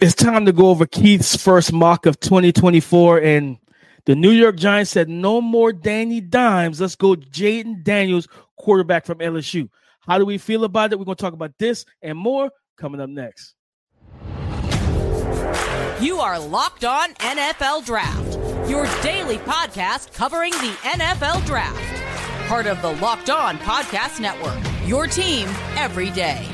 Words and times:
It's 0.00 0.14
time 0.14 0.46
to 0.46 0.52
go 0.52 0.68
over 0.68 0.86
Keith's 0.86 1.34
first 1.34 1.72
mock 1.72 2.06
of 2.06 2.20
2024. 2.20 3.20
And 3.20 3.58
the 4.04 4.14
New 4.14 4.30
York 4.30 4.54
Giants 4.54 4.92
said, 4.92 5.08
no 5.08 5.40
more 5.40 5.72
Danny 5.72 6.20
Dimes. 6.20 6.80
Let's 6.80 6.94
go 6.94 7.16
Jayden 7.16 7.82
Daniels, 7.82 8.28
quarterback 8.56 9.06
from 9.06 9.18
LSU. 9.18 9.68
How 9.98 10.18
do 10.18 10.24
we 10.24 10.38
feel 10.38 10.62
about 10.62 10.92
it? 10.92 11.00
We're 11.00 11.04
going 11.04 11.16
to 11.16 11.20
talk 11.20 11.32
about 11.32 11.58
this 11.58 11.84
and 12.00 12.16
more 12.16 12.48
coming 12.76 13.00
up 13.00 13.10
next. 13.10 13.54
You 16.00 16.20
are 16.20 16.38
Locked 16.38 16.84
On 16.84 17.12
NFL 17.14 17.84
Draft, 17.84 18.70
your 18.70 18.86
daily 19.02 19.38
podcast 19.38 20.12
covering 20.14 20.52
the 20.52 20.76
NFL 20.82 21.44
Draft. 21.44 22.48
Part 22.48 22.66
of 22.66 22.80
the 22.82 22.92
Locked 23.02 23.30
On 23.30 23.58
Podcast 23.58 24.20
Network, 24.20 24.58
your 24.86 25.08
team 25.08 25.48
every 25.76 26.10
day. 26.10 26.46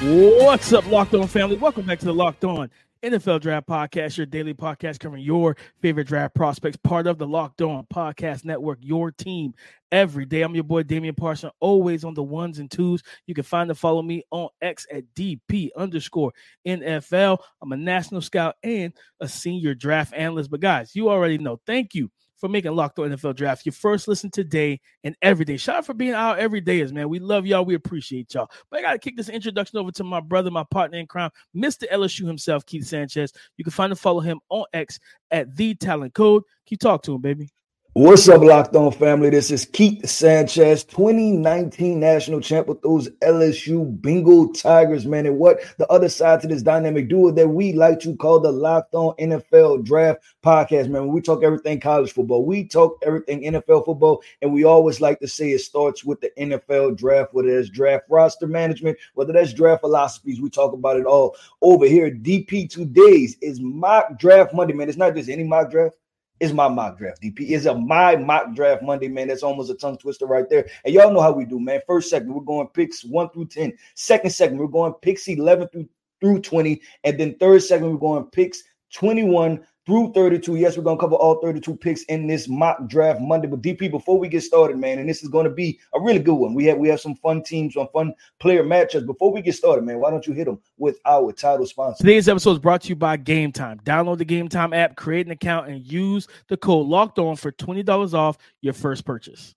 What's 0.00 0.72
up, 0.72 0.88
Locked 0.88 1.14
On 1.14 1.26
family? 1.26 1.56
Welcome 1.56 1.84
back 1.84 1.98
to 1.98 2.04
the 2.04 2.14
Locked 2.14 2.44
On 2.44 2.70
NFL 3.02 3.40
Draft 3.40 3.66
Podcast, 3.66 4.16
your 4.16 4.26
daily 4.26 4.54
podcast 4.54 5.00
covering 5.00 5.24
your 5.24 5.56
favorite 5.82 6.06
draft 6.06 6.36
prospects, 6.36 6.76
part 6.76 7.08
of 7.08 7.18
the 7.18 7.26
Locked 7.26 7.62
On 7.62 7.84
Podcast 7.92 8.44
Network, 8.44 8.78
your 8.80 9.10
team 9.10 9.54
every 9.90 10.24
day. 10.24 10.42
I'm 10.42 10.54
your 10.54 10.62
boy 10.62 10.84
Damian 10.84 11.16
Parson, 11.16 11.50
always 11.58 12.04
on 12.04 12.14
the 12.14 12.22
ones 12.22 12.60
and 12.60 12.70
twos. 12.70 13.02
You 13.26 13.34
can 13.34 13.42
find 13.42 13.68
and 13.70 13.78
follow 13.78 14.00
me 14.00 14.22
on 14.30 14.50
X 14.62 14.86
at 14.92 15.02
DP 15.16 15.70
underscore 15.76 16.32
NFL. 16.64 17.38
I'm 17.60 17.72
a 17.72 17.76
national 17.76 18.20
scout 18.20 18.54
and 18.62 18.92
a 19.18 19.26
senior 19.26 19.74
draft 19.74 20.14
analyst. 20.14 20.48
But 20.48 20.60
guys, 20.60 20.94
you 20.94 21.10
already 21.10 21.38
know. 21.38 21.60
Thank 21.66 21.96
you 21.96 22.08
for 22.38 22.48
making 22.48 22.74
Locked 22.74 22.98
On 22.98 23.10
NFL 23.10 23.36
Draft 23.36 23.66
your 23.66 23.72
first 23.72 24.08
listen 24.08 24.30
today 24.30 24.80
and 25.04 25.16
every 25.22 25.44
day. 25.44 25.56
Shout 25.56 25.76
out 25.76 25.86
for 25.86 25.94
being 25.94 26.14
out 26.14 26.38
every 26.38 26.60
day, 26.60 26.80
is 26.80 26.92
man. 26.92 27.08
We 27.08 27.18
love 27.18 27.46
y'all. 27.46 27.64
We 27.64 27.74
appreciate 27.74 28.32
y'all. 28.34 28.50
But 28.70 28.78
I 28.78 28.82
got 28.82 28.92
to 28.92 28.98
kick 28.98 29.16
this 29.16 29.28
introduction 29.28 29.78
over 29.78 29.90
to 29.92 30.04
my 30.04 30.20
brother, 30.20 30.50
my 30.50 30.64
partner 30.70 30.98
in 30.98 31.06
crime, 31.06 31.30
Mr. 31.54 31.84
LSU 31.92 32.26
himself, 32.26 32.64
Keith 32.66 32.86
Sanchez. 32.86 33.32
You 33.56 33.64
can 33.64 33.72
find 33.72 33.92
and 33.92 33.98
follow 33.98 34.20
him 34.20 34.40
on 34.48 34.64
X 34.72 34.98
at 35.30 35.54
the 35.56 35.74
Talent 35.74 36.14
Code. 36.14 36.42
Keep 36.66 36.80
talk 36.80 37.02
to 37.02 37.14
him, 37.14 37.20
baby. 37.20 37.50
What's 37.98 38.28
up, 38.28 38.42
Locked 38.42 38.76
On 38.76 38.92
family? 38.92 39.28
This 39.28 39.50
is 39.50 39.64
Keith 39.64 40.08
Sanchez, 40.08 40.84
2019 40.84 41.98
national 41.98 42.40
champ 42.40 42.68
with 42.68 42.80
those 42.80 43.08
LSU 43.24 44.00
Bengal 44.00 44.52
Tigers, 44.52 45.04
man. 45.04 45.26
And 45.26 45.36
what 45.36 45.58
the 45.78 45.86
other 45.88 46.08
side 46.08 46.40
to 46.42 46.46
this 46.46 46.62
dynamic 46.62 47.08
duo 47.08 47.32
that 47.32 47.48
we 47.48 47.72
like 47.72 47.98
to 48.02 48.14
call 48.14 48.38
the 48.38 48.52
Locked 48.52 48.94
On 48.94 49.16
NFL 49.16 49.84
Draft 49.84 50.20
Podcast, 50.44 50.88
man. 50.88 51.08
We 51.08 51.20
talk 51.20 51.42
everything 51.42 51.80
college 51.80 52.12
football, 52.12 52.44
we 52.44 52.68
talk 52.68 53.02
everything 53.04 53.42
NFL 53.42 53.86
football, 53.86 54.22
and 54.42 54.52
we 54.52 54.62
always 54.62 55.00
like 55.00 55.18
to 55.18 55.26
say 55.26 55.50
it 55.50 55.58
starts 55.58 56.04
with 56.04 56.20
the 56.20 56.30
NFL 56.38 56.96
draft, 56.96 57.34
whether 57.34 57.52
that's 57.52 57.68
draft 57.68 58.04
roster 58.08 58.46
management, 58.46 58.96
whether 59.14 59.32
that's 59.32 59.52
draft 59.52 59.80
philosophies. 59.80 60.40
We 60.40 60.50
talk 60.50 60.72
about 60.72 61.00
it 61.00 61.04
all 61.04 61.34
over 61.62 61.86
here. 61.86 62.12
DP 62.12 62.70
two 62.70 62.84
days 62.84 63.36
is 63.42 63.58
mock 63.58 64.20
draft 64.20 64.54
Monday, 64.54 64.74
man. 64.74 64.88
It's 64.88 64.96
not 64.96 65.16
just 65.16 65.28
any 65.28 65.42
mock 65.42 65.72
draft 65.72 65.96
is 66.40 66.52
my 66.52 66.68
mock 66.68 66.98
draft. 66.98 67.22
DP 67.22 67.50
is 67.50 67.66
a 67.66 67.74
my 67.74 68.16
mock 68.16 68.54
draft 68.54 68.82
Monday, 68.82 69.08
man. 69.08 69.28
That's 69.28 69.42
almost 69.42 69.70
a 69.70 69.74
tongue 69.74 69.98
twister 69.98 70.26
right 70.26 70.48
there. 70.48 70.68
And 70.84 70.94
y'all 70.94 71.12
know 71.12 71.20
how 71.20 71.32
we 71.32 71.44
do, 71.44 71.58
man. 71.58 71.80
First 71.86 72.10
segment, 72.10 72.36
we're 72.36 72.44
going 72.44 72.68
picks 72.68 73.04
one 73.04 73.30
through 73.30 73.46
10. 73.46 73.72
Second 73.94 74.30
segment, 74.30 74.60
we're 74.60 74.68
going 74.68 74.94
picks 74.94 75.28
11 75.28 75.68
through 75.68 75.88
through 76.20 76.40
20. 76.40 76.80
And 77.04 77.18
then 77.18 77.36
third 77.38 77.62
segment, 77.62 77.92
we're 77.92 77.98
going 77.98 78.24
picks 78.24 78.62
21 78.92 79.64
through 79.88 80.12
32. 80.12 80.56
Yes, 80.56 80.76
we're 80.76 80.82
going 80.82 80.98
to 80.98 81.00
cover 81.00 81.14
all 81.14 81.40
32 81.40 81.74
picks 81.76 82.02
in 82.04 82.26
this 82.26 82.46
mock 82.46 82.86
draft 82.88 83.22
Monday. 83.22 83.48
But 83.48 83.62
DP, 83.62 83.90
before 83.90 84.18
we 84.18 84.28
get 84.28 84.42
started, 84.42 84.76
man, 84.76 84.98
and 84.98 85.08
this 85.08 85.22
is 85.22 85.30
going 85.30 85.44
to 85.44 85.50
be 85.50 85.80
a 85.94 86.00
really 86.00 86.18
good 86.18 86.34
one. 86.34 86.52
We 86.52 86.66
have 86.66 86.76
we 86.76 86.88
have 86.90 87.00
some 87.00 87.14
fun 87.14 87.42
teams, 87.42 87.72
some 87.72 87.88
fun 87.90 88.12
player 88.38 88.62
matchups. 88.62 89.06
Before 89.06 89.32
we 89.32 89.40
get 89.40 89.54
started, 89.54 89.84
man, 89.86 89.98
why 89.98 90.10
don't 90.10 90.26
you 90.26 90.34
hit 90.34 90.44
them 90.44 90.60
with 90.76 90.98
our 91.06 91.32
title 91.32 91.64
sponsor? 91.66 92.02
Today's 92.02 92.28
episode 92.28 92.52
is 92.52 92.58
brought 92.58 92.82
to 92.82 92.90
you 92.90 92.96
by 92.96 93.16
Game 93.16 93.50
Time. 93.50 93.80
Download 93.80 94.18
the 94.18 94.26
Game 94.26 94.50
Time 94.50 94.74
app, 94.74 94.94
create 94.94 95.24
an 95.24 95.32
account, 95.32 95.68
and 95.68 95.80
use 95.80 96.28
the 96.48 96.58
code 96.58 96.86
Locked 96.86 97.18
On 97.18 97.34
for 97.34 97.50
twenty 97.50 97.82
dollars 97.82 98.12
off 98.12 98.36
your 98.60 98.74
first 98.74 99.06
purchase. 99.06 99.54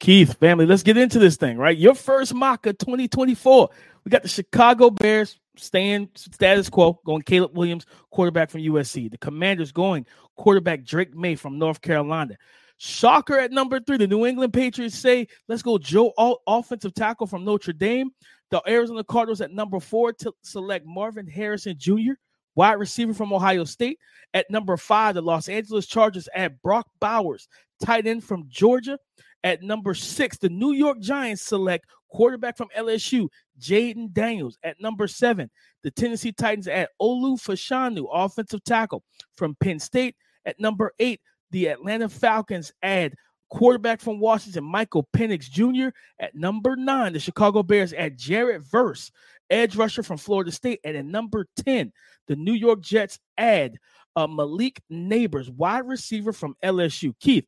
Keith, 0.00 0.38
family, 0.38 0.64
let's 0.64 0.82
get 0.82 0.96
into 0.96 1.18
this 1.18 1.36
thing, 1.36 1.58
right? 1.58 1.76
Your 1.76 1.94
first 1.94 2.32
mock 2.32 2.64
of 2.66 2.78
2024. 2.78 3.68
We 4.04 4.10
got 4.10 4.22
the 4.22 4.28
Chicago 4.28 4.90
Bears 4.90 5.38
staying 5.58 6.08
status 6.14 6.68
quo, 6.68 7.00
going 7.04 7.22
Caleb 7.22 7.56
Williams, 7.56 7.86
quarterback 8.10 8.50
from 8.50 8.62
USC. 8.62 9.10
The 9.10 9.18
Commanders 9.18 9.72
going 9.72 10.06
quarterback 10.36 10.84
Drake 10.84 11.14
Maye 11.14 11.34
from 11.34 11.58
North 11.58 11.80
Carolina. 11.80 12.36
Shocker 12.78 13.38
at 13.38 13.50
number 13.50 13.80
three. 13.80 13.96
The 13.96 14.06
New 14.06 14.24
England 14.24 14.52
Patriots 14.52 14.96
say, 14.96 15.26
let's 15.48 15.62
go 15.62 15.78
Joe, 15.78 16.12
offensive 16.46 16.94
tackle 16.94 17.26
from 17.26 17.44
Notre 17.44 17.72
Dame. 17.72 18.10
The 18.50 18.62
Arizona 18.66 19.04
Cardinals 19.04 19.40
at 19.40 19.52
number 19.52 19.80
four 19.80 20.12
to 20.14 20.32
select 20.42 20.86
Marvin 20.86 21.26
Harrison 21.26 21.74
Jr., 21.76 22.12
wide 22.54 22.74
receiver 22.74 23.12
from 23.12 23.32
Ohio 23.32 23.64
State. 23.64 23.98
At 24.32 24.50
number 24.50 24.76
five, 24.76 25.16
the 25.16 25.22
Los 25.22 25.48
Angeles 25.48 25.86
Chargers 25.86 26.28
at 26.34 26.62
Brock 26.62 26.86
Bowers, 27.00 27.48
tight 27.84 28.06
end 28.06 28.24
from 28.24 28.44
Georgia. 28.48 28.98
At 29.44 29.62
number 29.62 29.94
six, 29.94 30.38
the 30.38 30.48
New 30.48 30.72
York 30.72 31.00
Giants 31.00 31.42
select 31.42 31.86
quarterback 32.10 32.56
from 32.56 32.68
LSU, 32.76 33.28
Jayden 33.60 34.12
Daniels. 34.12 34.58
At 34.62 34.80
number 34.80 35.06
seven, 35.06 35.50
the 35.82 35.90
Tennessee 35.90 36.32
Titans 36.32 36.68
at 36.68 36.90
Olu 37.00 37.38
Fashanu, 37.38 38.06
offensive 38.12 38.64
tackle 38.64 39.02
from 39.36 39.56
Penn 39.60 39.78
State. 39.78 40.16
At 40.44 40.58
number 40.60 40.92
eight, 40.98 41.20
the 41.50 41.66
Atlanta 41.68 42.08
Falcons 42.08 42.72
add 42.82 43.14
quarterback 43.50 44.00
from 44.00 44.20
Washington, 44.20 44.64
Michael 44.64 45.08
Penix 45.16 45.50
Jr. 45.50 45.88
At 46.20 46.34
number 46.34 46.76
nine, 46.76 47.12
the 47.12 47.20
Chicago 47.20 47.62
Bears 47.62 47.92
add 47.92 48.18
Jared 48.18 48.62
Verse, 48.62 49.10
edge 49.50 49.76
rusher 49.76 50.02
from 50.02 50.18
Florida 50.18 50.52
State. 50.52 50.80
At 50.84 51.02
number 51.04 51.46
10, 51.64 51.92
the 52.26 52.36
New 52.36 52.52
York 52.52 52.80
Jets 52.80 53.18
add 53.36 53.78
uh, 54.16 54.26
Malik 54.26 54.80
Nabers, 54.92 55.48
wide 55.48 55.86
receiver 55.86 56.32
from 56.32 56.56
LSU. 56.62 57.14
Keith, 57.20 57.46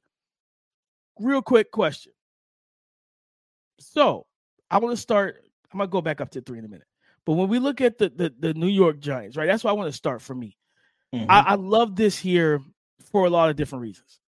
real 1.19 1.43
quick 1.43 1.71
question. 1.71 2.13
So 3.79 4.27
I 4.71 4.79
want 4.79 4.95
to 4.95 5.01
start. 5.01 5.45
I'm 5.73 5.79
gonna 5.79 5.89
go 5.89 6.01
back 6.01 6.21
up 6.21 6.31
to 6.31 6.41
three 6.41 6.59
in 6.59 6.65
a 6.65 6.69
minute. 6.69 6.87
But 7.25 7.35
when 7.35 7.49
we 7.49 7.59
look 7.59 7.81
at 7.81 7.99
the 7.99 8.09
the, 8.09 8.35
the 8.39 8.55
New 8.55 8.69
York 8.69 8.99
Giants, 8.99 9.37
right? 9.37 9.47
That's 9.47 9.65
why 9.65 9.71
I 9.71 9.75
want 9.75 9.91
to 9.91 9.97
start 9.97 10.23
for 10.23 10.35
me. 10.35 10.57
Mm-hmm. 11.15 11.31
I, 11.31 11.41
I 11.41 11.55
love 11.55 11.97
this 11.97 12.17
here 12.19 12.61
for 13.11 13.27
a 13.27 13.31
lot 13.31 13.51
of 13.51 13.57
different 13.57 13.83
reasons. 13.83 14.21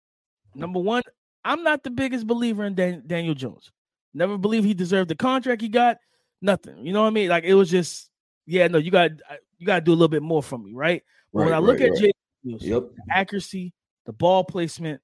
Number 0.54 0.80
one, 0.80 1.02
I'm 1.44 1.62
not 1.62 1.84
the 1.84 1.90
biggest 1.90 2.26
believer 2.26 2.64
in 2.64 2.74
Dan, 2.74 3.02
Daniel 3.06 3.34
Jones. 3.34 3.70
Never 4.14 4.36
believe 4.38 4.64
he 4.64 4.74
deserved 4.74 5.10
the 5.10 5.14
contract 5.14 5.62
he 5.62 5.68
got. 5.68 5.98
Nothing. 6.42 6.84
You 6.84 6.92
know 6.92 7.02
what 7.02 7.08
I 7.08 7.10
mean? 7.10 7.28
Like 7.28 7.44
it 7.44 7.54
was 7.54 7.70
just, 7.70 8.10
yeah, 8.46 8.66
no, 8.66 8.78
you 8.78 8.90
got 8.90 9.10
you 9.58 9.66
got 9.66 9.76
to 9.76 9.80
do 9.82 9.92
a 9.92 9.92
little 9.92 10.08
bit 10.08 10.22
more 10.22 10.42
from 10.42 10.64
me, 10.64 10.72
right? 10.72 11.02
But 11.32 11.40
right 11.40 11.44
when 11.46 11.54
I 11.54 11.58
look 11.58 11.78
right, 11.78 11.88
at 11.88 11.90
right. 11.92 12.00
Jay, 12.00 12.12
yep. 12.42 12.82
the 12.82 13.14
accuracy, 13.14 13.72
the 14.06 14.12
ball 14.12 14.42
placement, 14.42 15.00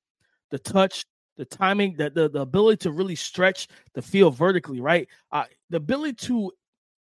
the 0.50 0.58
touch, 0.58 1.04
the 1.36 1.44
timing, 1.44 1.97
the, 1.97 2.10
the, 2.10 2.28
the 2.28 2.41
ability 2.41 2.78
to 2.78 2.92
really 2.92 3.14
stretch 3.14 3.69
the 3.94 4.02
field 4.02 4.36
vertically, 4.36 4.80
right? 4.80 5.08
Uh, 5.32 5.44
the 5.70 5.76
ability 5.76 6.14
to 6.14 6.52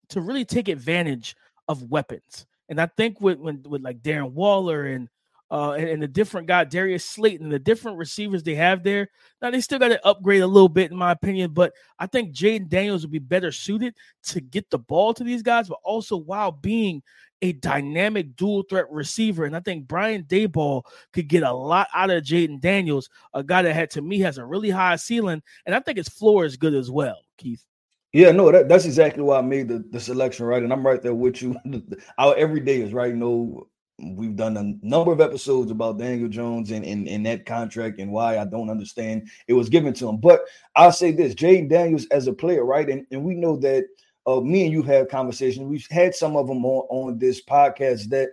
to 0.10 0.22
really 0.22 0.46
take 0.46 0.68
advantage 0.68 1.36
of 1.68 1.90
weapons. 1.90 2.46
And 2.70 2.80
I 2.80 2.86
think 2.86 3.22
with 3.22 3.40
when 3.40 3.64
with 3.64 3.82
like 3.82 4.02
Darren 4.02 4.32
Waller 4.32 4.86
and 4.86 5.10
uh 5.52 5.74
and, 5.74 5.90
and 5.90 6.04
the 6.04 6.08
different 6.08 6.48
guy 6.48 6.64
Darius 6.64 7.06
Slayton 7.06 7.50
the 7.50 7.60
different 7.60 7.98
receivers 7.98 8.44
they 8.44 8.56
have 8.56 8.84
there, 8.84 9.10
now 9.42 9.52
they 9.52 9.62
still 9.62 9.80
got 9.80 9.90
to 9.90 10.06
upgrade 10.06 10.42
a 10.42 10.48
little 10.48 10.70
bit 10.70 10.92
in 10.92 10.98
my 10.98 11.12
opinion. 11.12 11.52
But 11.54 11.74
I 12.00 12.08
think 12.08 12.34
Jayden 12.34 12.70
Daniels 12.70 13.04
would 13.04 13.12
be 13.12 13.20
better 13.20 13.52
suited 13.52 13.96
to 14.28 14.42
get 14.42 14.70
the 14.70 14.80
ball 14.80 15.14
to 15.14 15.24
these 15.24 15.44
guys, 15.44 15.68
but 15.68 15.80
also 15.84 16.18
while 16.18 16.52
being 16.52 17.02
a 17.42 17.54
dynamic 17.54 18.36
dual 18.36 18.64
threat 18.64 18.90
receiver. 18.90 19.46
And 19.46 19.56
I 19.56 19.60
think 19.60 19.88
Brian 19.88 20.24
Daboll 20.24 20.84
could 21.14 21.28
get 21.28 21.44
a 21.44 21.54
lot 21.54 21.88
out 21.94 22.10
of 22.10 22.24
Jayden 22.24 22.60
Daniels, 22.60 23.10
a 23.34 23.44
guy 23.44 23.62
that 23.62 23.74
had 23.74 23.92
to 23.92 24.02
me 24.02 24.20
has 24.20 24.38
a 24.38 24.46
really 24.46 24.70
high 24.70 24.96
ceiling. 24.96 25.42
And 25.66 25.76
I 25.76 25.80
think 25.80 25.98
his 25.98 26.10
floor 26.10 26.46
is 26.46 26.58
good 26.58 26.74
as 26.74 26.90
well, 26.90 27.20
Keith. 27.38 27.64
Yeah, 28.14 28.32
no, 28.32 28.50
that, 28.52 28.70
that's 28.70 28.86
exactly 28.86 29.24
why 29.24 29.40
I 29.40 29.42
made 29.42 29.68
the, 29.68 29.84
the 29.92 30.00
selection, 30.00 30.46
right? 30.46 30.64
And 30.64 30.72
I'm 30.72 30.86
right 30.86 31.02
there 31.02 31.14
with 31.14 31.42
you. 31.42 31.56
Our 32.18 32.36
every 32.36 32.62
day 32.62 32.82
is 32.82 32.94
right. 32.94 33.14
Know, 33.14 33.68
we've 34.00 34.36
done 34.36 34.58
a 34.58 34.86
number 34.86 35.12
of 35.12 35.22
episodes 35.22 35.72
about 35.72 35.98
Daniel 35.98 36.28
Jones 36.28 36.72
and, 36.72 36.86
and, 36.86 37.08
and 37.08 37.26
that 37.26 37.46
contract 37.46 38.00
and 38.00 38.12
why 38.12 38.38
I 38.38 38.46
don't 38.46 38.70
understand 38.70 39.30
it 39.48 39.54
was 39.54 39.70
given 39.70 39.94
to 39.96 40.10
him. 40.10 40.18
But 40.18 40.42
I'll 40.76 40.92
say 40.92 41.12
this 41.12 41.34
Jayden 41.34 41.70
Daniels 41.70 42.06
as 42.12 42.28
a 42.28 42.34
player, 42.34 42.66
right? 42.66 42.90
And, 42.90 43.06
and 43.12 43.24
we 43.24 43.36
know 43.36 43.56
that 43.58 43.86
uh, 44.28 44.42
me 44.42 44.64
and 44.64 44.72
you 44.72 44.82
have 44.84 45.08
conversations. 45.08 45.66
We've 45.66 45.88
had 45.90 46.16
some 46.16 46.36
of 46.36 46.48
them 46.48 46.66
on, 46.66 46.88
on 46.90 47.20
this 47.20 47.44
podcast 47.44 48.10
that 48.10 48.30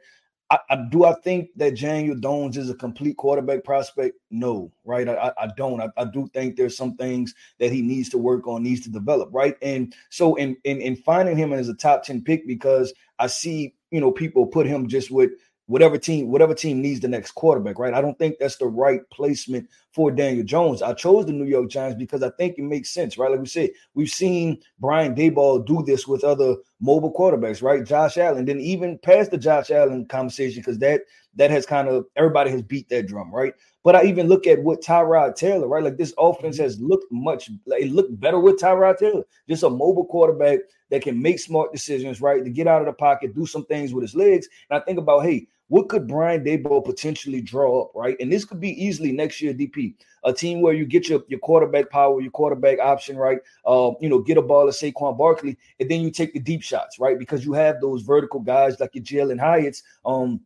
I, 0.50 0.58
I, 0.68 0.76
do 0.90 1.04
I 1.04 1.14
think 1.14 1.48
that 1.56 1.78
Daniel 1.78 2.16
Jones 2.16 2.58
is 2.58 2.68
a 2.68 2.74
complete 2.74 3.16
quarterback 3.16 3.64
prospect? 3.64 4.18
No, 4.30 4.70
right? 4.84 5.08
I, 5.08 5.32
I 5.38 5.48
don't. 5.56 5.80
I, 5.80 5.88
I, 5.96 6.04
do 6.04 6.28
think 6.34 6.56
there's 6.56 6.76
some 6.76 6.94
things 6.96 7.34
that 7.58 7.72
he 7.72 7.80
needs 7.80 8.10
to 8.10 8.18
work 8.18 8.46
on, 8.46 8.62
needs 8.62 8.82
to 8.82 8.90
develop, 8.90 9.30
right? 9.32 9.56
And 9.62 9.94
so 10.10 10.34
in, 10.34 10.56
in 10.64 10.82
in 10.82 10.96
finding 10.96 11.38
him 11.38 11.54
as 11.54 11.70
a 11.70 11.74
top 11.74 12.04
10 12.04 12.22
pick, 12.24 12.46
because 12.46 12.92
I 13.18 13.28
see, 13.28 13.74
you 13.90 14.00
know, 14.00 14.10
people 14.10 14.46
put 14.46 14.66
him 14.66 14.88
just 14.88 15.10
with 15.10 15.30
whatever 15.72 15.96
team, 15.96 16.28
whatever 16.28 16.52
team 16.52 16.82
needs 16.82 17.00
the 17.00 17.08
next 17.08 17.30
quarterback, 17.30 17.78
right? 17.78 17.94
I 17.94 18.02
don't 18.02 18.18
think 18.18 18.36
that's 18.38 18.56
the 18.56 18.66
right 18.66 19.00
placement 19.10 19.70
for 19.90 20.10
Daniel 20.10 20.44
Jones. 20.44 20.82
I 20.82 20.92
chose 20.92 21.24
the 21.24 21.32
New 21.32 21.46
York 21.46 21.70
Giants 21.70 21.96
because 21.98 22.22
I 22.22 22.28
think 22.32 22.58
it 22.58 22.62
makes 22.62 22.90
sense, 22.90 23.16
right? 23.16 23.30
Like 23.30 23.40
we 23.40 23.46
said, 23.46 23.70
we've 23.94 24.10
seen 24.10 24.60
Brian 24.80 25.14
Daboll 25.14 25.64
do 25.64 25.82
this 25.82 26.06
with 26.06 26.24
other 26.24 26.56
mobile 26.78 27.10
quarterbacks, 27.10 27.62
right? 27.62 27.86
Josh 27.86 28.18
Allen, 28.18 28.44
then 28.44 28.60
even 28.60 28.98
past 28.98 29.30
the 29.30 29.38
Josh 29.38 29.70
Allen 29.70 30.04
conversation, 30.04 30.60
because 30.60 30.78
that 30.80 31.04
that 31.36 31.50
has 31.50 31.64
kind 31.64 31.88
of 31.88 32.04
everybody 32.16 32.50
has 32.50 32.60
beat 32.60 32.90
that 32.90 33.06
drum, 33.06 33.34
right? 33.34 33.54
But 33.82 33.96
I 33.96 34.04
even 34.04 34.28
look 34.28 34.46
at 34.46 34.62
what 34.62 34.82
Tyrod 34.82 35.36
Taylor, 35.36 35.68
right? 35.68 35.82
Like 35.82 35.96
this 35.96 36.12
offense 36.18 36.56
mm-hmm. 36.56 36.64
has 36.64 36.80
looked 36.82 37.10
much, 37.10 37.50
like 37.66 37.82
it 37.82 37.92
looked 37.92 38.20
better 38.20 38.38
with 38.38 38.60
Tyrod 38.60 38.98
Taylor, 38.98 39.24
just 39.48 39.62
a 39.62 39.70
mobile 39.70 40.04
quarterback 40.04 40.58
that 40.90 41.02
can 41.02 41.20
make 41.20 41.38
smart 41.38 41.72
decisions, 41.72 42.20
right? 42.20 42.44
To 42.44 42.50
get 42.50 42.66
out 42.66 42.82
of 42.82 42.86
the 42.86 42.92
pocket, 42.92 43.34
do 43.34 43.46
some 43.46 43.64
things 43.64 43.94
with 43.94 44.02
his 44.02 44.14
legs. 44.14 44.46
And 44.68 44.78
I 44.78 44.84
think 44.84 44.98
about, 44.98 45.24
hey, 45.24 45.46
what 45.72 45.88
could 45.88 46.06
Brian 46.06 46.44
Daboll 46.44 46.84
potentially 46.84 47.40
draw 47.40 47.84
up, 47.84 47.92
right? 47.94 48.14
And 48.20 48.30
this 48.30 48.44
could 48.44 48.60
be 48.60 48.72
easily 48.84 49.10
next 49.10 49.40
year, 49.40 49.54
DP, 49.54 49.94
a 50.22 50.30
team 50.30 50.60
where 50.60 50.74
you 50.74 50.84
get 50.84 51.08
your, 51.08 51.22
your 51.28 51.38
quarterback 51.38 51.88
power, 51.88 52.20
your 52.20 52.30
quarterback 52.30 52.78
option, 52.78 53.16
right? 53.16 53.38
Uh, 53.64 53.92
you 53.98 54.10
know, 54.10 54.18
get 54.18 54.36
a 54.36 54.42
ball 54.42 54.70
to 54.70 54.70
Saquon 54.70 55.16
Barkley, 55.16 55.56
and 55.80 55.90
then 55.90 56.02
you 56.02 56.10
take 56.10 56.34
the 56.34 56.40
deep 56.40 56.60
shots, 56.60 56.98
right? 56.98 57.18
Because 57.18 57.46
you 57.46 57.54
have 57.54 57.80
those 57.80 58.02
vertical 58.02 58.38
guys 58.38 58.78
like 58.80 58.94
your 58.94 59.02
Jalin 59.02 59.40
Hyatt's 59.40 59.82
um, 60.04 60.42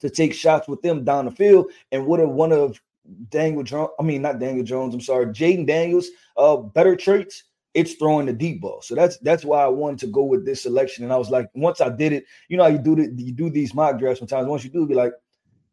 to 0.00 0.08
take 0.08 0.32
shots 0.32 0.66
with 0.66 0.80
them 0.80 1.04
down 1.04 1.26
the 1.26 1.30
field. 1.30 1.70
And 1.92 2.06
what 2.06 2.20
if 2.20 2.30
one 2.30 2.50
of 2.50 2.80
Daniel 3.28 3.64
Jones, 3.64 3.90
I 4.00 4.02
mean, 4.02 4.22
not 4.22 4.38
Daniel 4.38 4.64
Jones, 4.64 4.94
I'm 4.94 5.02
sorry, 5.02 5.26
Jayden 5.26 5.66
Daniels, 5.66 6.08
uh, 6.38 6.56
better 6.56 6.96
traits 6.96 7.44
it's 7.74 7.94
throwing 7.94 8.26
the 8.26 8.32
deep 8.32 8.60
ball. 8.60 8.80
So 8.82 8.94
that's 8.94 9.18
that's 9.18 9.44
why 9.44 9.62
I 9.62 9.68
wanted 9.68 9.98
to 10.00 10.06
go 10.06 10.22
with 10.22 10.46
this 10.46 10.62
selection. 10.62 11.04
And 11.04 11.12
I 11.12 11.16
was 11.16 11.30
like, 11.30 11.50
once 11.54 11.80
I 11.80 11.90
did 11.90 12.12
it, 12.12 12.24
you 12.48 12.56
know, 12.56 12.66
you 12.66 12.78
do 12.78 12.94
the, 12.94 13.12
you 13.22 13.32
do 13.32 13.50
these 13.50 13.74
mock 13.74 13.98
drafts 13.98 14.20
sometimes. 14.20 14.46
Once 14.46 14.64
you 14.64 14.70
do, 14.70 14.86
be 14.86 14.94
like, 14.94 15.12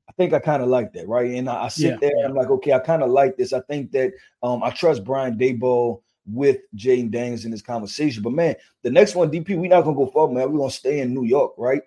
I 0.09 0.11
think 0.13 0.33
I 0.33 0.39
kind 0.39 0.63
of 0.63 0.69
like 0.69 0.91
that, 0.93 1.07
right? 1.07 1.31
And 1.31 1.49
I, 1.49 1.65
I 1.65 1.67
sit 1.69 1.91
yeah, 1.91 1.97
there 2.01 2.11
yeah. 2.17 2.25
and 2.25 2.31
I'm 2.31 2.35
like, 2.35 2.49
okay, 2.49 2.73
I 2.73 2.79
kind 2.79 3.03
of 3.03 3.11
like 3.11 3.37
this. 3.37 3.53
I 3.53 3.61
think 3.61 3.91
that 3.91 4.11
um, 4.41 4.63
I 4.63 4.71
trust 4.71 5.05
Brian 5.05 5.37
Daboll 5.37 6.01
with 6.25 6.57
Jayden 6.75 7.11
Daniels 7.11 7.45
in 7.45 7.51
this 7.51 7.61
conversation. 7.61 8.23
But 8.23 8.33
man, 8.33 8.55
the 8.81 8.89
next 8.89 9.15
one, 9.15 9.31
DP, 9.31 9.57
we're 9.57 9.69
not 9.69 9.83
gonna 9.83 9.95
go 9.95 10.07
far, 10.07 10.27
man. 10.27 10.51
We're 10.51 10.59
gonna 10.59 10.71
stay 10.71 10.99
in 10.99 11.13
New 11.13 11.25
York, 11.25 11.53
right? 11.57 11.81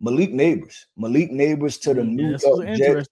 Malik 0.00 0.32
Nabers, 0.32 0.84
Malik 0.96 1.30
Nabers 1.30 1.80
to 1.82 1.94
the 1.94 2.02
mm, 2.02 2.12
New 2.12 2.36
York 2.36 2.76
Jets. 2.76 3.08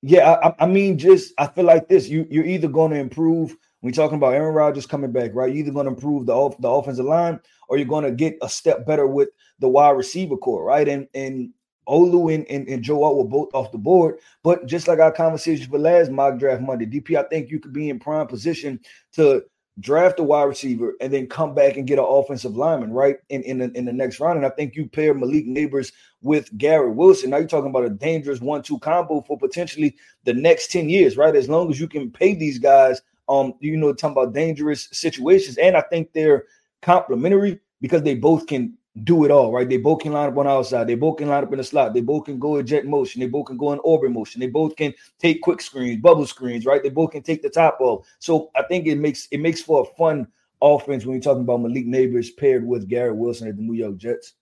Yeah, 0.00 0.38
I, 0.42 0.64
I 0.64 0.66
mean, 0.66 0.96
just 0.96 1.34
I 1.38 1.46
feel 1.46 1.64
like 1.64 1.88
this. 1.88 2.08
You 2.08 2.26
you're 2.30 2.44
either 2.44 2.68
going 2.68 2.92
to 2.92 2.98
improve 2.98 3.56
you're 3.82 3.92
talking 3.92 4.16
about 4.16 4.34
Aaron 4.34 4.54
Rodgers 4.54 4.86
coming 4.86 5.12
back, 5.12 5.30
right? 5.34 5.48
You're 5.48 5.64
either 5.64 5.72
going 5.72 5.86
to 5.86 5.92
improve 5.92 6.26
the 6.26 6.34
off, 6.34 6.60
the 6.60 6.68
offensive 6.68 7.04
line 7.04 7.40
or 7.68 7.76
you're 7.76 7.86
going 7.86 8.04
to 8.04 8.10
get 8.10 8.38
a 8.42 8.48
step 8.48 8.86
better 8.86 9.06
with 9.06 9.28
the 9.60 9.68
wide 9.68 9.96
receiver 9.96 10.36
core, 10.36 10.64
right? 10.64 10.88
And 10.88 11.06
and 11.14 11.52
Olu 11.86 12.34
and, 12.34 12.46
and, 12.50 12.68
and 12.68 12.82
Joe 12.82 13.02
Alt 13.02 13.16
were 13.16 13.24
both 13.24 13.54
off 13.54 13.72
the 13.72 13.78
board. 13.78 14.18
But 14.42 14.66
just 14.66 14.88
like 14.88 14.98
our 14.98 15.12
conversation 15.12 15.70
for 15.70 15.78
last 15.78 16.10
mock 16.10 16.38
draft 16.38 16.60
Monday, 16.60 16.84
DP, 16.84 17.16
I 17.16 17.26
think 17.28 17.50
you 17.50 17.58
could 17.58 17.72
be 17.72 17.88
in 17.88 17.98
prime 17.98 18.26
position 18.26 18.78
to 19.12 19.42
draft 19.80 20.18
a 20.18 20.22
wide 20.22 20.42
receiver 20.42 20.94
and 21.00 21.10
then 21.10 21.26
come 21.26 21.54
back 21.54 21.76
and 21.76 21.86
get 21.86 21.98
an 21.98 22.04
offensive 22.06 22.56
lineman, 22.56 22.92
right? 22.92 23.16
In 23.30 23.42
in 23.42 23.58
the, 23.58 23.70
in 23.72 23.84
the 23.84 23.92
next 23.92 24.20
round. 24.20 24.36
And 24.36 24.46
I 24.46 24.50
think 24.50 24.74
you 24.74 24.86
pair 24.86 25.14
Malik 25.14 25.46
Nabers 25.46 25.92
with 26.20 26.56
Garrett 26.58 26.94
Wilson. 26.94 27.30
Now 27.30 27.38
you're 27.38 27.48
talking 27.48 27.70
about 27.70 27.84
a 27.84 27.90
dangerous 27.90 28.40
one-two 28.40 28.80
combo 28.80 29.22
for 29.22 29.38
potentially 29.38 29.96
the 30.24 30.34
next 30.34 30.70
10 30.72 30.90
years, 30.90 31.16
right? 31.16 31.34
As 31.34 31.48
long 31.48 31.70
as 31.70 31.80
you 31.80 31.88
can 31.88 32.10
pay 32.10 32.34
these 32.34 32.58
guys 32.58 33.00
um, 33.28 33.54
you 33.60 33.76
know, 33.76 33.92
talking 33.92 34.16
about 34.16 34.34
dangerous 34.34 34.88
situations. 34.92 35.58
And 35.58 35.76
I 35.76 35.82
think 35.82 36.12
they're 36.12 36.44
complementary 36.82 37.60
because 37.80 38.02
they 38.02 38.14
both 38.14 38.46
can 38.46 38.74
do 39.04 39.24
it 39.24 39.30
all, 39.30 39.52
right? 39.52 39.68
They 39.68 39.76
both 39.76 40.00
can 40.00 40.12
line 40.12 40.30
up 40.30 40.36
on 40.36 40.46
outside. 40.46 40.86
They 40.86 40.94
both 40.94 41.18
can 41.18 41.28
line 41.28 41.44
up 41.44 41.52
in 41.52 41.58
the 41.58 41.64
slot. 41.64 41.94
They 41.94 42.00
both 42.00 42.24
can 42.24 42.38
go 42.38 42.56
in 42.56 42.66
jet 42.66 42.86
motion. 42.86 43.20
They 43.20 43.26
both 43.26 43.46
can 43.46 43.56
go 43.56 43.72
in 43.72 43.78
orbit 43.80 44.10
motion. 44.10 44.40
They 44.40 44.48
both 44.48 44.76
can 44.76 44.92
take 45.18 45.42
quick 45.42 45.60
screens, 45.60 46.00
bubble 46.00 46.26
screens, 46.26 46.66
right? 46.66 46.82
They 46.82 46.88
both 46.88 47.12
can 47.12 47.22
take 47.22 47.42
the 47.42 47.50
top 47.50 47.78
off. 47.80 48.06
So 48.18 48.50
I 48.56 48.62
think 48.64 48.86
it 48.86 48.96
makes 48.96 49.28
it 49.30 49.38
makes 49.38 49.60
for 49.60 49.82
a 49.82 49.96
fun 49.96 50.26
offense 50.60 51.04
when 51.04 51.14
you're 51.14 51.22
talking 51.22 51.42
about 51.42 51.60
Malik 51.60 51.86
Nabers 51.86 52.36
paired 52.36 52.66
with 52.66 52.88
Garrett 52.88 53.16
Wilson 53.16 53.48
at 53.48 53.56
the 53.56 53.62
New 53.62 53.74
York 53.74 53.96
Jets. 53.96 54.34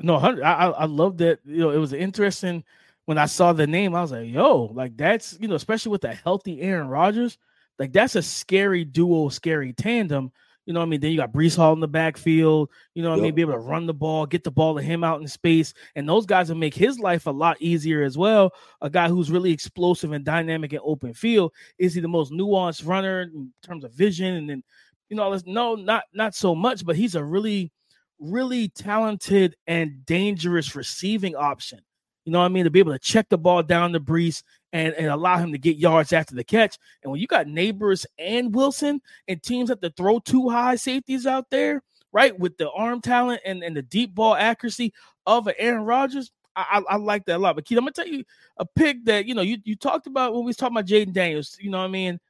No, 0.00 0.16
I 0.16 0.70
I 0.70 0.84
love 0.86 1.18
that. 1.18 1.40
You 1.44 1.60
know, 1.60 1.70
it 1.70 1.78
was 1.78 1.92
interesting 1.92 2.64
when 3.06 3.18
I 3.18 3.26
saw 3.26 3.52
the 3.52 3.66
name. 3.66 3.94
I 3.94 4.02
was 4.02 4.12
like, 4.12 4.28
yo, 4.28 4.70
like 4.74 4.96
that's 4.96 5.36
you 5.40 5.48
know, 5.48 5.54
especially 5.54 5.90
with 5.90 6.04
a 6.04 6.14
healthy 6.14 6.60
Aaron 6.60 6.88
Rodgers 6.88 7.38
like 7.78 7.92
that's 7.92 8.16
a 8.16 8.22
scary 8.22 8.84
duo, 8.84 9.28
scary 9.28 9.72
tandem. 9.72 10.32
You 10.66 10.72
know 10.72 10.80
what 10.80 10.86
I 10.86 10.88
mean? 10.88 11.00
Then 11.00 11.10
you 11.10 11.18
got 11.18 11.32
Breece 11.32 11.56
Hall 11.56 11.74
in 11.74 11.80
the 11.80 11.88
backfield. 11.88 12.70
You 12.94 13.02
know 13.02 13.10
what 13.10 13.16
yep. 13.16 13.22
I 13.22 13.26
mean? 13.26 13.34
Be 13.34 13.42
able 13.42 13.52
to 13.52 13.58
run 13.58 13.86
the 13.86 13.92
ball, 13.92 14.24
get 14.24 14.44
the 14.44 14.50
ball 14.50 14.74
to 14.76 14.82
him 14.82 15.04
out 15.04 15.20
in 15.20 15.28
space. 15.28 15.74
And 15.94 16.08
those 16.08 16.24
guys 16.24 16.48
will 16.48 16.56
make 16.56 16.74
his 16.74 16.98
life 16.98 17.26
a 17.26 17.30
lot 17.30 17.60
easier 17.60 18.02
as 18.02 18.16
well. 18.16 18.50
A 18.80 18.88
guy 18.88 19.08
who's 19.08 19.30
really 19.30 19.52
explosive 19.52 20.12
and 20.12 20.24
dynamic 20.24 20.72
in 20.72 20.80
open 20.82 21.12
field. 21.12 21.52
Is 21.78 21.94
he 21.94 22.00
the 22.00 22.08
most 22.08 22.32
nuanced 22.32 22.86
runner 22.86 23.22
in 23.22 23.52
terms 23.62 23.84
of 23.84 23.92
vision? 23.92 24.34
And 24.36 24.48
then, 24.48 24.62
you 25.10 25.16
know, 25.16 25.38
no, 25.44 25.74
not 25.74 26.04
not 26.14 26.34
so 26.34 26.54
much, 26.54 26.84
but 26.84 26.96
he's 26.96 27.14
a 27.14 27.22
really, 27.22 27.70
really 28.18 28.70
talented 28.70 29.56
and 29.66 30.06
dangerous 30.06 30.74
receiving 30.74 31.36
option. 31.36 31.80
You 32.24 32.32
know 32.32 32.38
what 32.40 32.46
I 32.46 32.48
mean? 32.48 32.64
To 32.64 32.70
be 32.70 32.78
able 32.78 32.92
to 32.92 32.98
check 32.98 33.28
the 33.28 33.38
ball 33.38 33.62
down 33.62 33.92
to 33.92 34.00
Breece 34.00 34.42
and, 34.72 34.94
and 34.94 35.06
allow 35.06 35.36
him 35.36 35.52
to 35.52 35.58
get 35.58 35.76
yards 35.76 36.12
after 36.12 36.34
the 36.34 36.44
catch. 36.44 36.78
And 37.02 37.12
when 37.12 37.20
you 37.20 37.26
got 37.26 37.46
Nabers 37.46 38.06
and 38.18 38.54
Wilson 38.54 39.00
and 39.28 39.42
teams 39.42 39.68
have 39.68 39.80
to 39.80 39.90
throw 39.90 40.18
two 40.18 40.48
high 40.48 40.76
safeties 40.76 41.26
out 41.26 41.50
there, 41.50 41.82
right, 42.12 42.38
with 42.38 42.56
the 42.56 42.70
arm 42.70 43.00
talent 43.00 43.42
and, 43.44 43.62
and 43.62 43.76
the 43.76 43.82
deep 43.82 44.14
ball 44.14 44.34
accuracy 44.34 44.92
of 45.26 45.48
Aaron 45.58 45.84
Rodgers, 45.84 46.30
I, 46.56 46.82
I, 46.88 46.94
I, 46.94 46.96
like 46.96 47.26
that 47.26 47.36
a 47.36 47.38
lot. 47.38 47.56
But 47.56 47.66
Keith, 47.66 47.78
I'm 47.78 47.84
gonna 47.84 47.92
tell 47.92 48.06
you 48.06 48.24
a 48.56 48.64
pick 48.64 49.04
that 49.04 49.26
you 49.26 49.34
know 49.34 49.42
you, 49.42 49.58
you 49.64 49.76
talked 49.76 50.06
about 50.06 50.32
when 50.32 50.42
we 50.42 50.46
was 50.46 50.56
talking 50.56 50.76
about 50.76 50.88
Jayden 50.88 51.12
Daniels. 51.12 51.58
You 51.60 51.70
know 51.70 51.78
what 51.78 51.84
I 51.84 51.88
mean? 51.88 52.20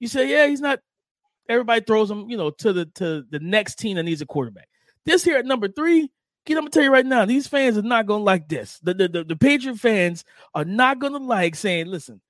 You 0.00 0.08
say, 0.08 0.28
yeah, 0.28 0.46
he's 0.46 0.60
not. 0.60 0.80
Everybody 1.48 1.82
throws 1.82 2.10
him, 2.10 2.28
you 2.28 2.36
know, 2.36 2.50
to 2.50 2.72
the 2.72 2.86
to 2.96 3.24
the 3.30 3.38
next 3.38 3.78
team 3.78 3.96
that 3.96 4.02
needs 4.02 4.22
a 4.22 4.26
quarterback. 4.26 4.68
This 5.04 5.22
here 5.22 5.36
at 5.36 5.46
number 5.46 5.68
three, 5.68 6.10
Kid, 6.46 6.56
I'm 6.56 6.62
gonna 6.62 6.70
tell 6.70 6.84
you 6.84 6.92
right 6.92 7.04
now, 7.04 7.24
these 7.24 7.48
fans 7.48 7.76
are 7.76 7.82
not 7.82 8.06
gonna 8.06 8.22
like 8.22 8.48
this. 8.48 8.78
The, 8.78 8.94
the, 8.94 9.08
the, 9.08 9.24
the 9.24 9.36
Patriot 9.36 9.78
fans 9.78 10.24
are 10.54 10.64
not 10.64 11.00
gonna 11.00 11.18
like 11.18 11.56
saying, 11.56 11.86
listen, 11.86 12.20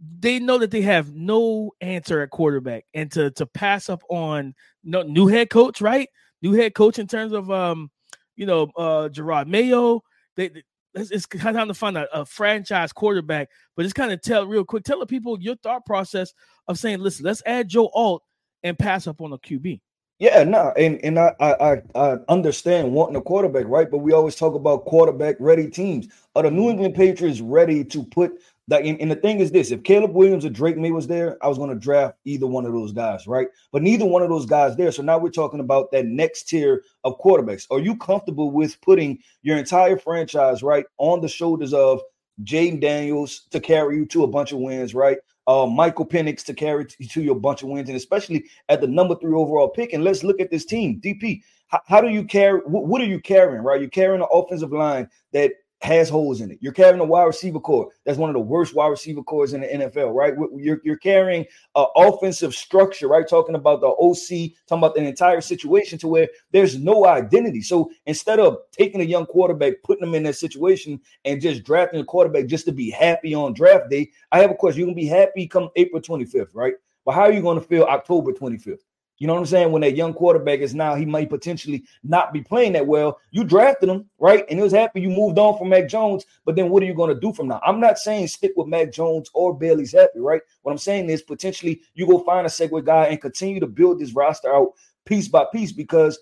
they 0.00 0.38
know 0.38 0.58
that 0.58 0.70
they 0.70 0.80
have 0.82 1.14
no 1.14 1.72
answer 1.82 2.22
at 2.22 2.30
quarterback 2.30 2.84
and 2.94 3.12
to 3.12 3.30
to 3.32 3.46
pass 3.46 3.90
up 3.90 4.02
on 4.08 4.54
no 4.82 5.02
new 5.02 5.26
head 5.26 5.50
coach, 5.50 5.82
right? 5.82 6.08
New 6.40 6.54
head 6.54 6.74
coach 6.74 6.98
in 6.98 7.06
terms 7.06 7.32
of 7.32 7.50
um, 7.50 7.90
you 8.36 8.46
know, 8.46 8.70
uh 8.76 9.10
Jerod 9.10 9.48
Mayo. 9.48 10.02
They, 10.36 10.48
they 10.48 10.62
it's, 10.94 11.10
it's 11.10 11.26
kind 11.26 11.54
of 11.54 11.60
time 11.60 11.68
to 11.68 11.74
find 11.74 11.98
a, 11.98 12.20
a, 12.20 12.24
franchise 12.24 12.92
quarterback, 12.92 13.50
but 13.76 13.82
just 13.82 13.94
kind 13.94 14.10
of 14.10 14.22
tell 14.22 14.46
real 14.46 14.64
quick, 14.64 14.84
tell 14.84 15.00
the 15.00 15.06
people 15.06 15.38
your 15.38 15.56
thought 15.56 15.84
process 15.84 16.32
of 16.66 16.78
saying, 16.78 17.00
listen, 17.00 17.26
let's 17.26 17.42
add 17.44 17.68
Joe 17.68 17.90
Alt 17.92 18.22
and 18.62 18.78
pass 18.78 19.06
up 19.06 19.20
on 19.20 19.32
a 19.32 19.38
QB. 19.38 19.80
Yeah, 20.18 20.42
no, 20.42 20.72
and 20.76 20.98
and 21.04 21.16
I, 21.16 21.32
I 21.38 21.82
I 21.94 22.16
understand 22.28 22.92
wanting 22.92 23.14
a 23.14 23.20
quarterback, 23.20 23.66
right? 23.68 23.88
But 23.88 23.98
we 23.98 24.12
always 24.12 24.34
talk 24.34 24.54
about 24.54 24.84
quarterback 24.84 25.36
ready 25.38 25.70
teams. 25.70 26.08
Are 26.34 26.42
the 26.42 26.50
New 26.50 26.62
mm-hmm. 26.62 26.70
England 26.70 26.94
Patriots 26.96 27.40
ready 27.40 27.84
to 27.84 28.02
put 28.02 28.32
that? 28.66 28.84
And, 28.84 29.00
and 29.00 29.12
the 29.12 29.16
thing 29.16 29.38
is 29.38 29.52
this: 29.52 29.70
if 29.70 29.84
Caleb 29.84 30.14
Williams 30.14 30.44
or 30.44 30.50
Drake 30.50 30.76
Maye 30.76 30.90
was 30.90 31.06
there, 31.06 31.38
I 31.40 31.46
was 31.46 31.56
going 31.56 31.70
to 31.70 31.76
draft 31.76 32.16
either 32.24 32.48
one 32.48 32.66
of 32.66 32.72
those 32.72 32.90
guys, 32.92 33.28
right? 33.28 33.46
But 33.70 33.82
neither 33.82 34.06
one 34.06 34.22
of 34.22 34.28
those 34.28 34.44
guys 34.44 34.74
there. 34.76 34.90
So 34.90 35.04
now 35.04 35.18
we're 35.18 35.30
talking 35.30 35.60
about 35.60 35.92
that 35.92 36.06
next 36.06 36.48
tier 36.48 36.82
of 37.04 37.20
quarterbacks. 37.20 37.68
Are 37.70 37.78
you 37.78 37.96
comfortable 37.96 38.50
with 38.50 38.80
putting 38.80 39.20
your 39.42 39.56
entire 39.56 39.96
franchise 39.96 40.64
right 40.64 40.86
on 40.98 41.20
the 41.20 41.28
shoulders 41.28 41.72
of 41.72 42.00
Jayden 42.42 42.80
Daniels 42.80 43.46
to 43.50 43.60
carry 43.60 43.96
you 43.96 44.06
to 44.06 44.24
a 44.24 44.28
bunch 44.28 44.50
of 44.50 44.58
wins, 44.58 44.94
right? 44.94 45.18
Uh, 45.48 45.66
Michael 45.66 46.06
Penix 46.06 46.44
to 46.44 46.54
carry 46.54 46.84
to 46.84 47.22
your 47.22 47.34
bunch 47.34 47.62
of 47.62 47.70
wins, 47.70 47.88
and 47.88 47.96
especially 47.96 48.44
at 48.68 48.82
the 48.82 48.86
number 48.86 49.16
three 49.16 49.32
overall 49.32 49.68
pick. 49.68 49.94
And 49.94 50.04
let's 50.04 50.22
look 50.22 50.40
at 50.40 50.50
this 50.50 50.66
team, 50.66 51.00
DP. 51.00 51.42
How, 51.68 51.80
how 51.86 52.00
do 52.02 52.08
you 52.08 52.22
carry? 52.22 52.60
What, 52.60 52.86
what, 52.86 53.00
are 53.00 53.06
you 53.06 53.18
carrying? 53.18 53.64
Right, 53.64 53.80
you're 53.80 53.90
carrying 53.90 54.20
an 54.20 54.28
offensive 54.30 54.72
line 54.72 55.08
that 55.32 55.52
has 55.80 56.08
holes 56.08 56.40
in 56.40 56.50
it. 56.50 56.58
You're 56.60 56.72
carrying 56.72 57.00
a 57.00 57.04
wide 57.04 57.24
receiver 57.24 57.60
core. 57.60 57.88
That's 58.04 58.18
one 58.18 58.30
of 58.30 58.34
the 58.34 58.40
worst 58.40 58.74
wide 58.74 58.88
receiver 58.88 59.22
cores 59.22 59.52
in 59.52 59.60
the 59.60 59.66
NFL, 59.66 60.12
right? 60.12 60.34
You're, 60.56 60.80
you're 60.82 60.96
carrying 60.96 61.46
an 61.76 61.86
offensive 61.96 62.54
structure, 62.54 63.06
right? 63.06 63.28
Talking 63.28 63.54
about 63.54 63.80
the 63.80 63.86
OC, 63.86 64.54
talking 64.66 64.80
about 64.80 64.94
the 64.94 65.04
entire 65.04 65.40
situation 65.40 65.98
to 66.00 66.08
where 66.08 66.28
there's 66.52 66.78
no 66.78 67.06
identity. 67.06 67.62
So 67.62 67.90
instead 68.06 68.40
of 68.40 68.58
taking 68.72 69.00
a 69.00 69.04
young 69.04 69.26
quarterback, 69.26 69.74
putting 69.84 70.04
them 70.04 70.14
in 70.14 70.24
that 70.24 70.36
situation 70.36 71.00
and 71.24 71.40
just 71.40 71.62
drafting 71.62 72.00
a 72.00 72.04
quarterback 72.04 72.46
just 72.46 72.66
to 72.66 72.72
be 72.72 72.90
happy 72.90 73.34
on 73.34 73.52
draft 73.52 73.88
day, 73.88 74.10
I 74.32 74.40
have 74.40 74.50
a 74.50 74.54
question. 74.54 74.80
You're 74.80 74.86
going 74.86 74.96
to 74.96 75.02
be 75.02 75.08
happy 75.08 75.46
come 75.46 75.68
April 75.76 76.02
25th, 76.02 76.54
right? 76.54 76.74
But 77.04 77.14
how 77.14 77.22
are 77.22 77.32
you 77.32 77.40
going 77.40 77.58
to 77.58 77.66
feel 77.66 77.84
October 77.84 78.32
25th? 78.32 78.80
You 79.18 79.26
know 79.26 79.34
what 79.34 79.40
I'm 79.40 79.46
saying? 79.46 79.72
When 79.72 79.82
that 79.82 79.96
young 79.96 80.14
quarterback 80.14 80.60
is 80.60 80.74
now, 80.74 80.94
he 80.94 81.04
might 81.04 81.28
potentially 81.28 81.84
not 82.04 82.32
be 82.32 82.40
playing 82.40 82.72
that 82.74 82.86
well. 82.86 83.18
You 83.32 83.42
drafted 83.42 83.88
him, 83.88 84.08
right? 84.18 84.44
And 84.48 84.60
it 84.60 84.62
was 84.62 84.72
happy 84.72 85.00
you 85.00 85.10
moved 85.10 85.38
on 85.38 85.58
from 85.58 85.70
Mac 85.70 85.88
Jones. 85.88 86.24
But 86.44 86.54
then 86.54 86.70
what 86.70 86.82
are 86.82 86.86
you 86.86 86.94
going 86.94 87.12
to 87.12 87.20
do 87.20 87.32
from 87.32 87.48
now? 87.48 87.60
I'm 87.66 87.80
not 87.80 87.98
saying 87.98 88.28
stick 88.28 88.52
with 88.56 88.68
Mac 88.68 88.92
Jones 88.92 89.28
or 89.34 89.58
Bailey 89.58 89.84
Zappe, 89.84 90.08
right? 90.16 90.40
What 90.62 90.70
I'm 90.72 90.78
saying 90.78 91.10
is 91.10 91.22
potentially 91.22 91.82
you 91.94 92.06
go 92.06 92.20
find 92.20 92.46
a 92.46 92.50
segue 92.50 92.84
guy 92.84 93.06
and 93.06 93.20
continue 93.20 93.58
to 93.58 93.66
build 93.66 93.98
this 93.98 94.12
roster 94.12 94.54
out 94.54 94.74
piece 95.04 95.26
by 95.26 95.46
piece 95.52 95.72
because 95.72 96.18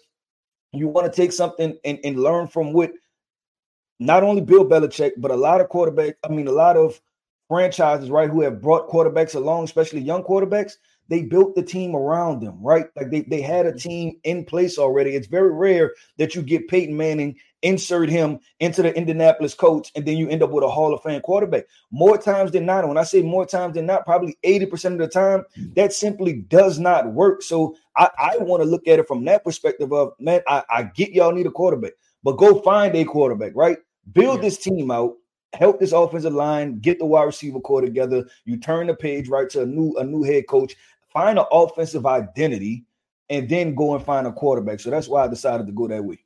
you 0.73 0.89
want 0.89 1.11
to 1.11 1.15
take 1.15 1.33
something 1.33 1.77
and, 1.85 1.99
and 2.03 2.19
learn 2.19 2.47
from 2.47 2.73
what 2.73 2.93
not 3.99 4.23
only 4.23 4.41
Bill 4.41 4.65
Belichick, 4.65 5.13
but 5.19 5.31
a 5.31 5.37
lot 5.37 5.61
of 5.61 5.69
quarterbacks, 5.69 6.15
I 6.25 6.29
mean, 6.29 6.49
a 6.49 6.53
lot 6.53 6.77
of 6.77 7.01
franchises, 7.49 8.11
right, 8.11 8.29
who 8.29 8.43
have 8.43 8.61
brought 8.61 8.89
quarterbacks 8.89 9.35
along, 9.35 9.65
especially 9.65 10.01
young 10.01 10.23
quarterbacks, 10.23 10.75
they 11.09 11.23
built 11.23 11.55
the 11.55 11.63
team 11.63 11.95
around 11.95 12.41
them, 12.41 12.59
right? 12.61 12.87
Like 12.97 13.11
they, 13.11 13.23
they 13.23 13.41
had 13.41 13.67
a 13.67 13.71
mm-hmm. 13.71 13.89
team 13.89 14.17
in 14.25 14.45
place 14.45 14.79
already. 14.79 15.15
It's 15.15 15.27
very 15.27 15.53
rare 15.53 15.95
that 16.19 16.35
you 16.35 16.43
get 16.43 16.69
Peyton 16.69 16.97
Manning, 16.97 17.37
insert 17.63 18.09
him 18.09 18.41
into 18.61 18.83
the 18.83 18.97
Indianapolis 18.97 19.55
Colts, 19.55 19.93
and 19.95 20.05
then 20.05 20.17
you 20.17 20.29
end 20.29 20.43
up 20.43 20.51
with 20.51 20.65
a 20.65 20.69
Hall 20.69 20.95
of 20.95 21.03
Fame 21.03 21.21
quarterback. 21.21 21.65
More 21.91 22.19
times 22.19 22.53
than 22.53 22.67
not, 22.67 22.87
when 22.87 22.99
I 22.99 23.05
say 23.05 23.23
more 23.23 23.47
times 23.47 23.75
than 23.75 23.87
not, 23.87 24.05
probably 24.05 24.37
80% 24.45 24.93
of 24.93 24.99
the 24.99 25.09
time, 25.09 25.45
that 25.75 25.93
simply 25.93 26.35
does 26.35 26.79
not 26.79 27.13
work. 27.13 27.43
So 27.43 27.77
I, 27.97 28.11
I 28.19 28.37
want 28.39 28.63
to 28.63 28.69
look 28.69 28.87
at 28.89 28.99
it 28.99 29.09
from 29.09 29.25
that 29.27 29.45
perspective 29.45 29.93
of, 29.93 30.13
man, 30.19 30.41
I, 30.49 30.65
I 30.71 30.83
get 30.85 31.13
y'all 31.13 31.33
need 31.33 31.47
a 31.47 31.51
quarterback, 31.51 31.93
but 32.23 32.37
go 32.37 32.61
find 32.63 32.95
a 32.95 33.05
quarterback, 33.05 33.53
right? 33.55 33.79
Build 34.13 34.43
this 34.43 34.59
team 34.59 34.91
out 34.91 35.15
help 35.57 35.81
this 35.81 35.93
offensive 35.93 36.33
line 36.33 36.79
get 36.79 36.99
the 36.99 37.07
wide 37.07 37.25
receiver 37.25 37.61
core 37.61 37.81
together. 37.81 38.25
You 38.45 38.59
turn 38.59 38.87
the 38.87 38.95
page 38.95 39.29
right 39.29 39.49
to 39.51 39.63
a 39.63 39.67
new 39.67 39.95
a 39.97 40.05
new 40.05 40.23
head 40.23 40.47
coach 40.49 40.75
find 41.17 41.39
an 41.39 41.47
offensive 41.51 42.05
identity, 42.05 42.85
and 43.31 43.49
then 43.49 43.75
go 43.75 43.95
and 43.95 44.05
find 44.05 44.27
a 44.27 44.33
quarterback. 44.33 44.81
So 44.81 44.91
that's 44.91 45.09
why 45.09 45.25
I 45.25 45.29
decided 45.29 45.67
to 45.67 45.73
go 45.73 45.89
that 45.89 46.05
way. 46.05 46.19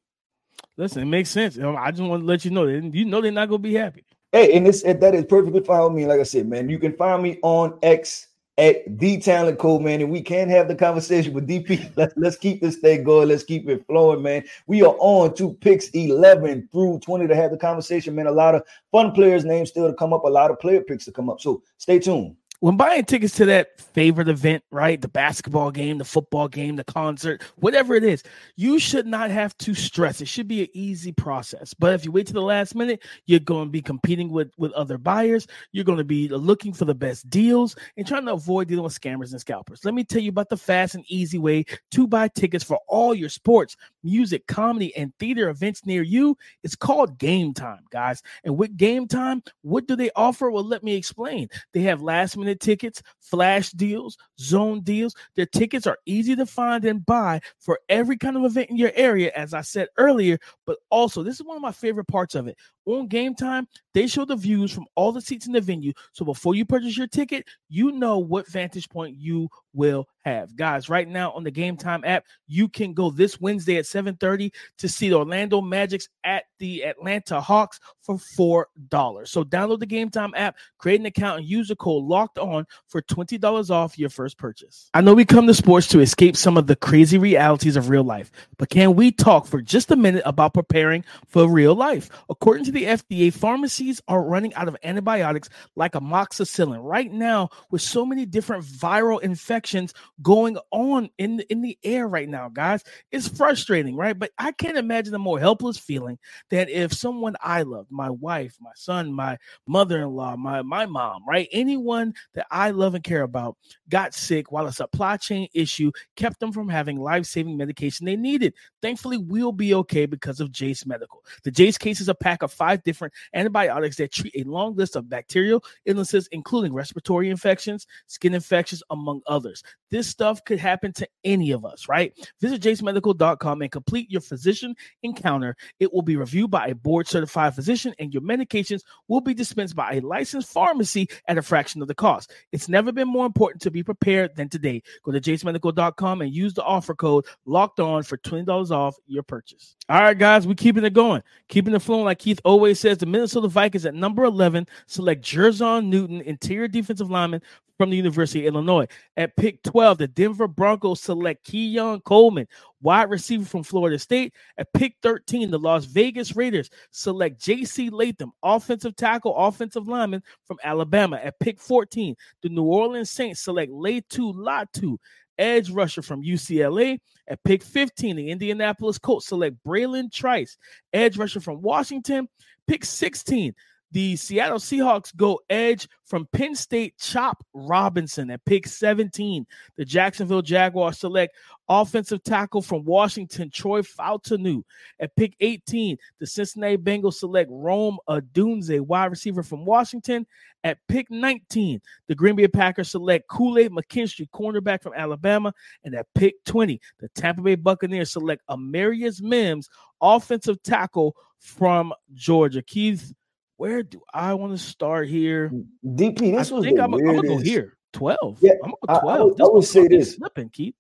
Listen, 0.77 1.03
it 1.03 1.07
makes 1.07 1.31
sense. 1.31 1.57
Um, 1.59 1.77
I 1.79 1.93
just 1.93 2.03
want 2.03 2.23
to 2.23 2.27
let 2.27 2.45
you 2.45 2.51
know 2.51 2.67
that 2.67 2.93
you 2.93 3.05
know 3.05 3.21
they're 3.21 3.31
not 3.31 3.49
going 3.49 3.63
to 3.63 3.69
be 3.69 3.75
happy. 3.75 4.05
Hey, 4.33 4.57
and 4.57 4.67
this 4.67 4.83
that 4.83 5.15
is 5.15 5.25
perfectly 5.27 5.63
fine 5.63 5.85
with 5.85 5.93
me. 5.93 6.07
Like 6.07 6.19
I 6.19 6.25
said, 6.25 6.49
man, 6.49 6.69
you 6.69 6.79
can 6.79 6.93
find 6.95 7.23
me 7.23 7.39
on 7.43 7.79
X 7.83 8.29
at 8.59 8.99
the 8.99 9.19
talent 9.19 9.59
code, 9.59 9.83
man, 9.83 10.01
and 10.01 10.11
we 10.11 10.23
can 10.23 10.49
have 10.49 10.67
the 10.67 10.75
conversation 10.75 11.33
with 11.35 11.49
DP. 11.49 11.93
Let's 11.97 12.15
let's 12.17 12.37
keep 12.37 12.61
this 12.61 12.77
thing 12.77 13.05
going. 13.05 13.29
Let's 13.29 13.45
keep 13.45 13.69
it 13.69 13.87
flowing, 13.87 14.23
man. 14.23 14.45
We 14.67 14.83
are 14.83 14.97
on 14.99 15.35
to 15.35 15.55
picks 15.55 15.89
11 15.91 16.69
through 16.73 16.99
20 16.99 17.29
to 17.29 17.37
have 17.37 17.53
the 17.53 17.57
conversation, 17.57 18.17
man. 18.17 18.27
A 18.27 18.33
lot 18.33 18.57
of 18.57 18.65
fun 18.91 19.13
players' 19.13 19.45
names 19.45 19.71
still 19.71 19.87
to 19.89 19.95
come 19.95 20.13
up, 20.13 20.25
a 20.25 20.29
lot 20.29 20.51
of 20.51 20.59
player 20.59 20.81
picks 20.81 21.05
to 21.05 21.13
come 21.13 21.31
up. 21.31 21.41
So 21.41 21.63
stay 21.79 22.01
tuned 22.01 22.37
when 22.61 22.77
buying 22.77 23.05
tickets 23.05 23.35
to 23.37 23.47
that 23.47 23.81
favorite 23.81 24.29
event, 24.29 24.63
right? 24.71 25.01
The 25.01 25.09
basketball 25.09 25.71
game, 25.71 25.97
the 25.97 26.05
football 26.05 26.47
game, 26.47 26.77
the 26.77 26.85
concert, 26.85 27.43
whatever 27.57 27.95
it 27.95 28.05
is, 28.05 28.23
you 28.57 28.79
should 28.79 29.07
not 29.07 29.31
have 29.31 29.57
to 29.59 29.75
stress. 29.75 30.21
It 30.21 30.29
should 30.29 30.47
be 30.47 30.63
an 30.63 30.69
easy 30.75 31.11
process. 31.11 31.73
But 31.73 31.95
if 31.95 32.05
you 32.05 32.13
wait 32.13 32.27
to 32.27 32.35
the 32.35 32.43
last 32.43 32.75
minute, 32.75 33.03
you're 33.25 33.41
going 33.41 33.67
to 33.67 33.71
be 33.71 33.81
competing 33.81 34.31
with, 34.31 34.53
with 34.59 34.73
other 34.73 34.99
buyers. 34.99 35.47
You're 35.73 35.85
going 35.85 35.99
to 35.99 36.05
be 36.05 36.29
looking 36.29 36.75
for 36.75 36.85
the 36.85 36.95
best 36.95 37.29
deals 37.31 37.77
and 37.97 38.07
trying 38.07 38.27
to 38.27 38.35
avoid 38.35 38.69
dealing 38.69 38.85
with 38.85 38.99
scammers 38.99 39.33
and 39.33 39.41
scalpers. 39.41 39.85
Let 39.85 39.95
me 39.95 40.05
tell 40.05 40.23
you 40.23 40.29
about 40.29 40.51
the 40.51 40.57
fast 40.59 40.95
and 40.95 41.05
easy 41.09 41.39
way 41.39 41.65
to 41.93 42.07
buy 42.07 42.29
tickets 42.29 42.63
for 42.63 42.79
all 42.89 43.15
your 43.15 43.31
sports, 43.31 43.75
music, 44.05 44.47
comedy, 44.47 44.95
and 44.97 45.15
theater 45.19 45.49
events 45.49 45.87
near 45.87 46.03
you. 46.03 46.37
It's 46.63 46.77
called 46.77 47.19
Game 47.19 47.55
Time, 47.55 47.85
guys. 47.91 48.23
And 48.45 48.59
with 48.59 48.77
Game 48.77 49.09
Time, 49.09 49.43
what 49.63 49.87
do 49.87 49.97
they 49.97 50.11
offer? 50.15 50.51
Well, 50.51 50.65
let 50.65 50.85
me 50.85 50.95
explain. 50.95 51.49
They 51.73 51.81
have 51.83 52.03
last 52.03 52.37
minute 52.37 52.50
minute 52.51 52.61
tickets, 52.61 53.03
flash 53.21 53.71
deals, 53.71 54.19
zone 54.39 54.81
deals. 54.81 55.15
Their 55.37 55.47
tickets 55.47 55.87
are 55.87 55.99
easy 56.07 56.37
to 56.37 56.47
find 56.47 56.85
and 56.85 57.05
buy 57.05 57.41
for 57.59 57.79
every 57.89 58.17
kind 58.17 58.37
of 58.37 58.45
event 58.45 58.71
in 58.71 58.77
your 58.77 58.93
area, 58.95 59.31
as 59.35 59.55
I 59.55 59.61
said 59.63 59.89
earlier. 59.97 60.39
But 60.67 60.79
also, 60.91 61.23
this 61.23 61.37
is 61.37 61.47
one 61.47 61.57
of 61.57 61.63
my 61.63 61.73
favorite 61.73 62.09
parts 62.09 62.35
of 62.35 62.49
it. 62.49 62.57
On 62.91 63.07
game 63.07 63.35
time, 63.35 63.69
they 63.95 64.07
show 64.07 64.25
the 64.25 64.37
views 64.37 64.73
from 64.73 64.87
all 64.95 65.13
the 65.13 65.21
seats 65.21 65.47
in 65.47 65.53
the 65.53 65.61
venue. 65.61 65.93
So 66.13 66.25
before 66.25 66.55
you 66.55 66.65
purchase 66.65 66.97
your 66.97 67.07
ticket, 67.07 67.47
you 67.69 67.93
know 67.93 68.19
what 68.19 68.49
vantage 68.49 68.89
point 68.89 69.17
you 69.17 69.49
will 69.73 70.09
have. 70.25 70.55
Guys, 70.57 70.89
right 70.89 71.09
now 71.09 71.33
on 71.33 71.45
the 71.45 71.51
Game 71.51 71.77
Time 71.77 72.03
app, 72.05 72.25
you 72.47 72.69
can 72.69 72.93
go 72.93 73.11
this 73.11 73.41
Wednesday 73.41 73.77
at 73.79 73.87
7:30 73.87 74.53
to 74.79 74.89
see 74.89 75.09
the 75.09 75.17
Orlando 75.17 75.61
Magics 75.61 76.09
at 76.25 76.45
the 76.59 76.85
Atlanta 76.85 77.41
Hawks 77.41 77.81
for 78.03 78.17
$4. 78.17 79.29
So 79.29 79.45
download 79.45 79.79
the 79.79 79.87
Game 79.87 80.11
Time 80.11 80.33
app, 80.37 80.57
create 80.79 81.01
an 81.01 81.07
account 81.07 81.41
and 81.41 81.49
use 81.49 81.69
the 81.69 81.77
code 81.77 82.05
locked 82.05 82.39
on 82.39 82.67
for 82.89 83.01
$20 83.03 83.71
off 83.71 83.99
your 83.99 84.11
first 84.11 84.37
purchase. 84.37 84.91
I 84.95 85.01
know 85.01 85.15
we 85.15 85.25
come 85.25 85.47
to 85.47 85.55
sports 85.55 85.87
to 85.89 86.01
escape 86.01 86.37
some 86.37 86.57
of 86.57 86.67
the 86.67 86.77
crazy 86.77 87.19
realities 87.19 87.77
of 87.77 87.89
real 87.89 88.05
life, 88.05 88.31
but 88.59 88.69
can 88.69 88.95
we 88.95 89.13
talk 89.13 89.47
for 89.47 89.63
just 89.63 89.91
a 89.91 89.97
minute 89.97 90.23
about 90.27 90.55
preparing 90.55 91.05
for 91.29 91.49
real 91.49 91.75
life? 91.75 92.11
According 92.29 92.65
to 92.67 92.73
the 92.73 92.80
FDA, 92.85 93.33
pharmacies 93.33 94.01
are 94.09 94.23
running 94.23 94.55
out 94.55 94.69
of 94.69 94.77
antibiotics 94.83 95.49
like 95.77 95.93
amoxicillin 95.93 96.81
right 96.83 97.11
now 97.11 97.51
with 97.71 97.83
so 97.83 98.05
many 98.05 98.27
different 98.27 98.65
viral 98.65 99.21
infections 99.21 99.95
going 100.23 100.59
on 100.71 101.11
in 101.19 101.39
the, 101.39 101.53
in 101.53 101.63
the 101.63 101.79
air 101.83 102.07
right 102.07 102.29
now, 102.29 102.49
guys. 102.49 102.83
It's 103.11 103.29
frustrating, 103.29 103.97
right? 103.97 104.19
But 104.19 104.33
I 104.39 104.53
can't 104.53 104.77
imagine 104.77 105.15
a 105.15 105.19
more 105.19 105.39
helpless 105.39 105.79
feeling 105.79 106.19
than 106.51 106.69
if 106.69 106.93
someone 106.93 107.37
I 107.41 107.63
love, 107.63 107.87
my 107.91 108.11
wife, 108.11 108.57
my 108.61 108.73
son, 108.75 109.13
my 109.13 109.39
mother-in-law, 109.67 110.37
my 110.37 110.63
my 110.63 110.87
mom, 110.87 111.23
right? 111.29 111.49
Anyone 111.53 112.15
that 112.35 112.47
I 112.51 112.71
love 112.71 112.95
and 112.95 113.05
care 113.05 113.23
about 113.23 113.57
got 113.89 114.15
sick 114.15 114.53
while 114.53 114.67
a 114.67 114.73
supply 114.73 115.17
chain 115.17 115.49
issue 115.55 115.91
kept 116.17 116.41
them 116.41 116.53
from 116.53 116.69
having 116.69 116.99
life-saving 116.99 117.57
medication 117.57 118.07
they 118.07 118.17
needed. 118.17 118.55
Thankfully, 118.83 119.17
we'll 119.17 119.53
be 119.53 119.75
okay 119.75 120.07
because 120.07 120.41
of 120.41 120.53
Jase 120.53 120.87
Medical. 120.87 121.25
The 121.45 121.51
Jase 121.51 121.79
case 121.79 122.01
is 122.01 122.09
a 122.09 122.15
pack 122.15 122.43
of 122.43 122.53
five 122.61 122.83
different 122.83 123.15
antibiotics 123.33 123.97
that 123.97 124.13
treat 124.13 124.35
a 124.37 124.45
long 124.45 124.77
list 124.77 124.97
of 124.97 125.09
bacterial 125.09 125.65
illnesses, 125.87 126.29
including 126.31 126.75
respiratory 126.75 127.31
infections, 127.31 127.87
skin 128.07 128.35
infections, 128.35 128.83
among 128.91 129.23
others. 129.27 129.63
This 129.91 130.07
stuff 130.07 130.45
could 130.45 130.59
happen 130.59 130.93
to 130.93 131.09
any 131.25 131.53
of 131.53 131.65
us, 131.65 131.89
right? 131.89 132.13
Visit 132.39 132.61
jasemedical.com 132.61 133.63
and 133.63 133.73
complete 133.73 134.11
your 134.11 134.21
physician 134.21 134.75
encounter. 135.03 135.57
It 135.81 135.93
will 135.93 136.03
be 136.03 136.17
reviewed 136.17 136.51
by 136.51 136.67
a 136.67 136.75
board 136.75 137.09
certified 137.09 137.55
physician, 137.55 137.95
and 137.99 138.13
your 138.13 138.23
medications 138.23 138.83
will 139.09 139.23
be 139.23 139.33
dispensed 139.33 139.75
by 139.75 139.95
a 139.95 140.01
licensed 140.01 140.53
pharmacy 140.53 141.09
at 141.29 141.39
a 141.39 141.43
fraction 141.43 141.81
of 141.81 141.89
the 141.89 141.95
cost. 141.95 142.31
It's 142.53 142.69
never 142.69 142.93
been 142.93 143.09
more 143.09 143.25
important 143.25 143.63
to 143.63 143.71
be 143.71 143.83
prepared 143.83 144.37
than 144.37 144.51
today. 144.51 144.83
Go 145.03 145.13
to 145.13 145.21
jasemedical.com 145.21 146.21
and 146.21 146.33
use 146.33 146.53
the 146.53 146.63
offer 146.63 146.95
code 146.95 147.25
locked 147.47 147.81
on 147.81 148.03
for 148.03 148.19
$20 148.19 148.71
off 148.71 148.97
your 149.07 149.23
purchase. 149.23 149.77
All 149.89 150.01
right, 150.01 150.17
guys, 150.17 150.47
we're 150.47 150.55
keeping 150.55 150.85
it 150.85 150.93
going, 150.93 151.23
keeping 151.49 151.75
it 151.75 151.83
flowing. 151.83 152.05
Like 152.05 152.21
Keith 152.21 152.41
always 152.51 152.81
says, 152.81 152.99
the 152.99 153.07
Minnesota 153.07 153.47
Vikings 153.47 153.87
at 153.87 153.95
number 153.95 154.25
11 154.25 154.67
select 154.87 155.25
Jer'Zhan 155.25 155.87
Newton, 155.87 156.21
interior 156.23 156.67
defensive 156.67 157.11
lineman 157.11 157.41
from 157.79 157.91
the 157.91 157.97
University 157.97 158.47
of 158.47 158.53
Illinois. 158.55 158.87
At 159.17 159.37
pick 159.37 159.63
12, 159.63 159.99
the 159.99 160.09
Denver 160.09 160.49
Broncos 160.49 161.01
select 161.01 161.45
Keon 161.45 162.01
Coleman, 162.01 162.49
wide 162.83 163.09
receiver 163.09 163.45
from 163.45 163.63
Florida 163.63 163.99
State. 163.99 164.35
At 164.59 164.73
pick 164.75 164.97
13, 165.03 165.51
the 165.51 165.59
Las 165.59 165.85
Vegas 165.85 166.35
Raiders 166.35 166.71
select 166.91 167.41
J.C. 167.41 167.89
Latham, 167.89 168.33
offensive 168.43 168.97
tackle, 168.97 169.35
offensive 169.37 169.87
lineman 169.87 170.23
from 170.45 170.59
Alabama. 170.65 171.21
At 171.23 171.39
pick 171.39 171.61
14, 171.61 172.17
the 172.43 172.49
New 172.49 172.65
Orleans 172.65 173.11
Saints 173.11 173.41
select 173.41 173.71
Laiatu 173.71 174.35
Latu, 174.35 174.99
edge 175.41 175.71
rusher 175.71 176.03
from 176.03 176.23
UCLA. 176.23 176.99
At 177.27 177.43
pick 177.43 177.63
15, 177.63 178.17
the 178.17 178.31
Indianapolis 178.31 178.99
Colts 178.99 179.27
select 179.27 179.57
Bralen 179.67 180.13
Trice, 180.13 180.57
edge 180.93 181.17
rusher 181.17 181.41
from 181.41 181.63
Washington. 181.63 182.29
Pick 182.67 182.85
16, 182.85 183.53
the 183.93 184.15
Seattle 184.17 184.59
Seahawks 184.59 185.15
go 185.15 185.41
edge 185.51 185.89
from 186.05 186.29
Penn 186.33 186.55
State 186.55 186.97
Chop 186.99 187.45
Robinson 187.53 188.31
at 188.31 188.45
pick 188.45 188.67
17. 188.67 189.47
The 189.77 189.85
Jacksonville 189.85 190.43
Jaguars 190.43 190.99
select 190.99 191.37
offensive 191.69 192.23
tackle 192.23 192.63
from 192.63 192.85
Washington 192.85 193.51
Troy 193.51 193.83
Fautanu. 193.83 194.63
At 195.01 195.15
pick 195.17 195.35
18, 195.41 195.97
the 196.19 196.27
Cincinnati 196.27 196.77
Bengals 196.77 197.15
select 197.15 197.51
Rome 197.53 197.99
Odunze, 198.09 198.81
wide 198.81 199.07
receiver 199.07 199.43
from 199.43 199.65
Washington. 199.65 200.27
At 200.63 200.79
pick 200.89 201.11
19, 201.11 201.81
the 202.07 202.15
Green 202.15 202.37
Bay 202.37 202.47
Packers 202.47 202.91
select 202.91 203.29
Kool-Aid 203.29 203.73
McKinstry, 203.73 204.29
cornerback 204.31 204.83
from 204.83 204.95
Alabama. 204.95 205.53
And 205.85 205.95
at 205.95 206.07
pick 206.15 206.45
20, 206.45 206.81
the 207.01 207.09
Tampa 207.09 207.43
Bay 207.43 207.55
Buccaneers 207.57 208.13
select 208.13 208.43
Amarius 208.49 209.21
Mims, 209.23 209.69
offensive 210.01 210.63
tackle 210.63 211.17
from 211.39 211.93
Georgia. 212.15 212.63
Keith, 212.63 213.15
where 213.61 213.83
do 213.83 214.01
I 214.15 214.33
want 214.33 214.53
to 214.53 214.59
start 214.59 215.07
here? 215.07 215.51
Mm, 215.51 215.67
DP, 215.85 216.35
this 216.35 216.51
I 216.51 216.55
was 216.55 216.65
think 216.65 216.81
I'm, 216.81 216.95
I'm, 216.95 217.05
gonna 217.05 217.29
go 217.29 217.37
here. 217.37 217.77
12. 217.93 218.39
Yeah, 218.41 218.53
I'm 218.65 218.73
gonna 218.83 219.01
go 219.01 219.01
12. 219.01 219.33
I, 219.39 219.43
I, 219.43 219.47
I 219.47 219.51
would 219.51 219.65
say 219.65 219.87
this 219.87 220.15
slipping, 220.15 220.49
Keith. 220.49 220.75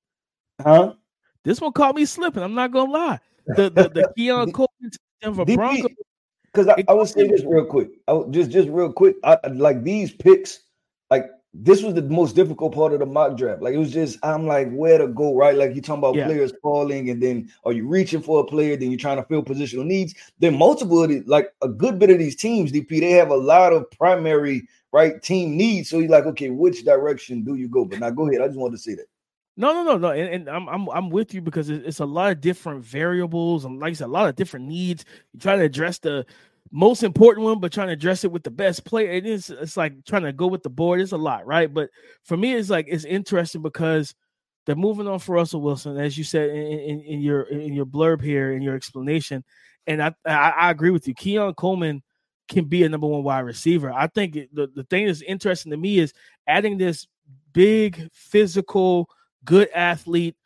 Huh? 0.62 0.94
This 1.44 1.60
one 1.60 1.72
caught 1.72 1.94
me 1.94 2.06
slipping. 2.06 2.42
I'm 2.42 2.54
not 2.54 2.72
gonna 2.72 2.90
lie. 2.90 3.20
The 3.48 3.64
the, 3.68 3.90
the 3.90 4.12
Keon 4.16 4.52
Coleman 4.52 4.90
Denver 5.20 5.44
Broncos. 5.44 5.90
Because 6.46 6.68
I, 6.68 6.82
I 6.88 6.94
would 6.94 7.08
say 7.08 7.28
this 7.28 7.42
real 7.44 7.66
quick. 7.66 7.90
I 8.08 8.18
just 8.30 8.50
just 8.50 8.70
real 8.70 8.90
quick. 8.90 9.16
I, 9.24 9.36
like 9.52 9.84
these 9.84 10.12
picks, 10.12 10.60
like 11.10 11.26
this 11.52 11.82
was 11.82 11.94
the 11.94 12.02
most 12.02 12.36
difficult 12.36 12.74
part 12.74 12.92
of 12.92 13.00
the 13.00 13.06
mock 13.06 13.36
draft. 13.36 13.60
Like 13.60 13.74
it 13.74 13.78
was 13.78 13.92
just, 13.92 14.18
I'm 14.22 14.46
like, 14.46 14.70
where 14.70 14.98
to 14.98 15.08
go, 15.08 15.34
right? 15.34 15.56
Like 15.56 15.74
you 15.74 15.82
talking 15.82 15.98
about 15.98 16.14
yeah. 16.14 16.26
players 16.26 16.52
falling, 16.62 17.10
and 17.10 17.20
then 17.20 17.50
are 17.64 17.72
you 17.72 17.86
reaching 17.86 18.22
for 18.22 18.40
a 18.40 18.44
player? 18.44 18.76
Then 18.76 18.90
you're 18.90 18.98
trying 18.98 19.16
to 19.16 19.24
fill 19.24 19.42
positional 19.42 19.84
needs. 19.84 20.14
Then 20.38 20.56
multiple 20.56 21.02
of 21.02 21.08
these, 21.08 21.26
like 21.26 21.52
a 21.62 21.68
good 21.68 21.98
bit 21.98 22.10
of 22.10 22.18
these 22.18 22.36
teams, 22.36 22.70
DP, 22.70 23.00
they 23.00 23.10
have 23.12 23.30
a 23.30 23.36
lot 23.36 23.72
of 23.72 23.90
primary 23.90 24.68
right 24.92 25.20
team 25.22 25.56
needs. 25.56 25.90
So 25.90 25.98
you're 25.98 26.08
like, 26.08 26.26
okay, 26.26 26.50
which 26.50 26.84
direction 26.84 27.42
do 27.42 27.56
you 27.56 27.68
go? 27.68 27.84
But 27.84 27.98
now 27.98 28.10
go 28.10 28.28
ahead. 28.28 28.42
I 28.42 28.46
just 28.46 28.58
wanted 28.58 28.76
to 28.76 28.82
say 28.82 28.94
that. 28.94 29.06
No, 29.56 29.74
no, 29.74 29.82
no, 29.82 29.98
no, 29.98 30.08
and, 30.10 30.32
and, 30.32 30.48
I'm 30.48 30.68
I'm 30.68 30.88
I'm 30.88 31.10
with 31.10 31.34
you 31.34 31.42
because 31.42 31.68
it's 31.68 31.98
a 31.98 32.06
lot 32.06 32.32
of 32.32 32.40
different 32.40 32.82
variables 32.82 33.66
and 33.66 33.78
like 33.78 33.90
I 33.90 33.94
said, 33.94 34.06
a 34.06 34.08
lot 34.08 34.28
of 34.28 34.36
different 34.36 34.66
needs. 34.66 35.04
You 35.34 35.40
try 35.40 35.56
to 35.56 35.62
address 35.62 35.98
the 35.98 36.24
most 36.70 37.02
important 37.02 37.44
one, 37.44 37.60
but 37.60 37.72
trying 37.72 37.88
to 37.88 37.92
address 37.92 38.24
it 38.24 38.32
with 38.32 38.42
the 38.42 38.50
best 38.50 38.84
player. 38.84 39.10
It 39.10 39.26
is 39.26 39.50
it's 39.50 39.76
like 39.76 40.04
trying 40.04 40.22
to 40.22 40.32
go 40.32 40.46
with 40.46 40.62
the 40.62 40.70
board. 40.70 41.00
It's 41.00 41.12
a 41.12 41.16
lot, 41.16 41.46
right? 41.46 41.72
But 41.72 41.90
for 42.24 42.36
me, 42.36 42.54
it's 42.54 42.70
like 42.70 42.86
it's 42.88 43.04
interesting 43.04 43.62
because 43.62 44.14
they're 44.66 44.76
moving 44.76 45.08
on 45.08 45.18
for 45.18 45.34
Russell 45.34 45.62
Wilson, 45.62 45.96
as 45.98 46.16
you 46.16 46.24
said 46.24 46.50
in, 46.50 46.56
in, 46.56 47.00
in 47.00 47.20
your 47.20 47.42
in 47.42 47.72
your 47.72 47.86
blurb 47.86 48.22
here 48.22 48.52
in 48.52 48.62
your 48.62 48.74
explanation. 48.74 49.44
And 49.86 50.02
I, 50.02 50.14
I, 50.26 50.50
I 50.50 50.70
agree 50.70 50.90
with 50.90 51.08
you. 51.08 51.14
Keon 51.14 51.54
Coleman 51.54 52.02
can 52.48 52.66
be 52.66 52.82
a 52.82 52.88
number 52.88 53.06
one 53.06 53.22
wide 53.22 53.40
receiver. 53.40 53.92
I 53.92 54.08
think 54.08 54.34
the, 54.52 54.68
the 54.74 54.84
thing 54.84 55.06
that's 55.06 55.22
interesting 55.22 55.70
to 55.70 55.76
me 55.76 55.98
is 55.98 56.12
adding 56.46 56.76
this 56.76 57.06
big, 57.52 58.08
physical, 58.12 59.08
good 59.44 59.70
athlete 59.74 60.36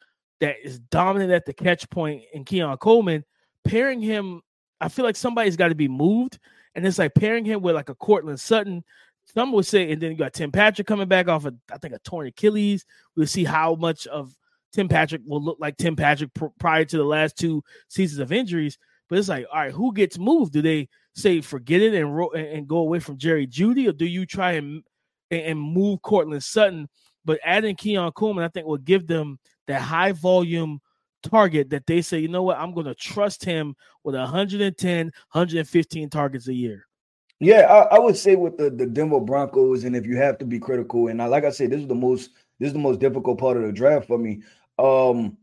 that 0.41 0.57
is 0.63 0.79
dominant 0.79 1.33
at 1.33 1.47
the 1.47 1.53
catch 1.53 1.89
point 1.91 2.23
in 2.33 2.45
Keon 2.45 2.77
Coleman, 2.77 3.25
pairing 3.65 4.01
him, 4.01 4.43
I 4.85 4.89
feel 4.89 5.05
like 5.05 5.17
somebody's 5.17 5.57
got 5.57 5.69
to 5.69 5.75
be 5.75 5.89
moved. 5.89 6.39
And 6.75 6.87
it's 6.87 6.99
like 6.99 7.15
pairing 7.15 7.45
him 7.45 7.63
with 7.63 7.75
like 7.75 7.89
a 7.89 7.95
Courtland 7.95 8.39
Sutton. 8.39 8.85
Some 9.33 9.53
would 9.53 9.65
say, 9.65 9.91
and 9.91 10.03
then 10.03 10.11
you 10.11 10.17
got 10.19 10.35
Tim 10.35 10.53
Patrick 10.53 10.87
coming 10.87 11.09
back 11.09 11.29
off 11.29 11.47
of, 11.47 11.55
I 11.73 11.79
think, 11.79 11.95
a 11.95 11.99
torn 12.01 12.27
Achilles. 12.27 12.85
We'll 13.17 13.27
see 13.27 13.45
how 13.45 13.77
much 13.77 14.07
of 14.07 14.37
Tim 14.75 14.89
Patrick 14.89 15.23
will 15.25 15.43
look 15.43 15.57
like 15.59 15.79
Tim 15.79 15.97
Patrick 15.97 16.35
pr- 16.35 16.47
prior 16.59 16.85
to 16.85 16.97
the 16.99 17.05
last 17.05 17.39
two 17.39 17.63
seasons 17.89 18.19
of 18.19 18.33
injuries. 18.33 18.77
But 19.09 19.19
it's 19.19 19.29
like, 19.29 19.47
all 19.51 19.61
right, 19.61 19.73
who 19.73 19.95
gets 19.95 20.19
moved? 20.19 20.53
Do 20.53 20.61
they 20.61 20.89
say 21.15 21.41
forget 21.41 21.81
it 21.81 21.95
and 21.95 22.15
ro- 22.15 22.33
and 22.33 22.69
go 22.69 22.79
away 22.79 22.99
from 22.99 23.17
Jerry 23.17 23.47
Jeudy, 23.47 23.89
or 23.89 23.93
do 23.93 24.05
you 24.05 24.27
try 24.27 24.53
and 24.53 24.83
and 25.31 25.59
move 25.59 26.03
Courtland 26.03 26.43
Sutton? 26.43 26.89
But 27.25 27.41
adding 27.43 27.77
Keon 27.77 28.13
Coleman, 28.13 28.45
I 28.45 28.49
think, 28.49 28.67
will 28.67 28.77
give 28.77 29.07
them 29.07 29.39
that 29.67 29.81
high 29.81 30.13
volume 30.13 30.81
target 31.29 31.71
that 31.71 31.87
they 31.87 32.03
say, 32.03 32.19
you 32.19 32.29
know 32.29 32.43
what, 32.43 32.59
I'm 32.59 32.75
going 32.75 32.87
to 32.87 32.95
trust 32.95 33.45
him 33.45 33.75
with 34.03 34.15
110, 34.15 35.07
115 35.07 36.11
targets 36.11 36.49
a 36.49 36.55
year. 36.55 36.87
Yeah, 37.41 37.63
I, 37.63 37.97
I, 37.97 37.99
would 37.99 38.17
say 38.17 38.37
with 38.37 38.57
the, 38.57 38.71
the 38.71 38.87
Denver 38.87 39.21
Broncos, 39.21 39.85
and 39.85 39.97
if 39.97 40.07
you 40.07 40.17
have 40.17 40.39
to 40.39 40.45
be 40.45 40.59
critical, 40.59 41.09
and 41.09 41.21
I, 41.21 41.27
like 41.27 41.45
I 41.45 41.51
said, 41.51 41.71
this 41.71 41.81
is 41.81 41.89
the 41.89 41.95
most 41.95 42.31
this 42.61 42.69
is 42.69 42.73
the 42.73 42.79
most 42.79 43.01
difficult 43.01 43.39
part 43.39 43.57
of 43.57 43.65
the 43.65 43.73
draft 43.73 44.07
for 44.07 44.19
me. 44.19 44.43
Um, 44.79 45.37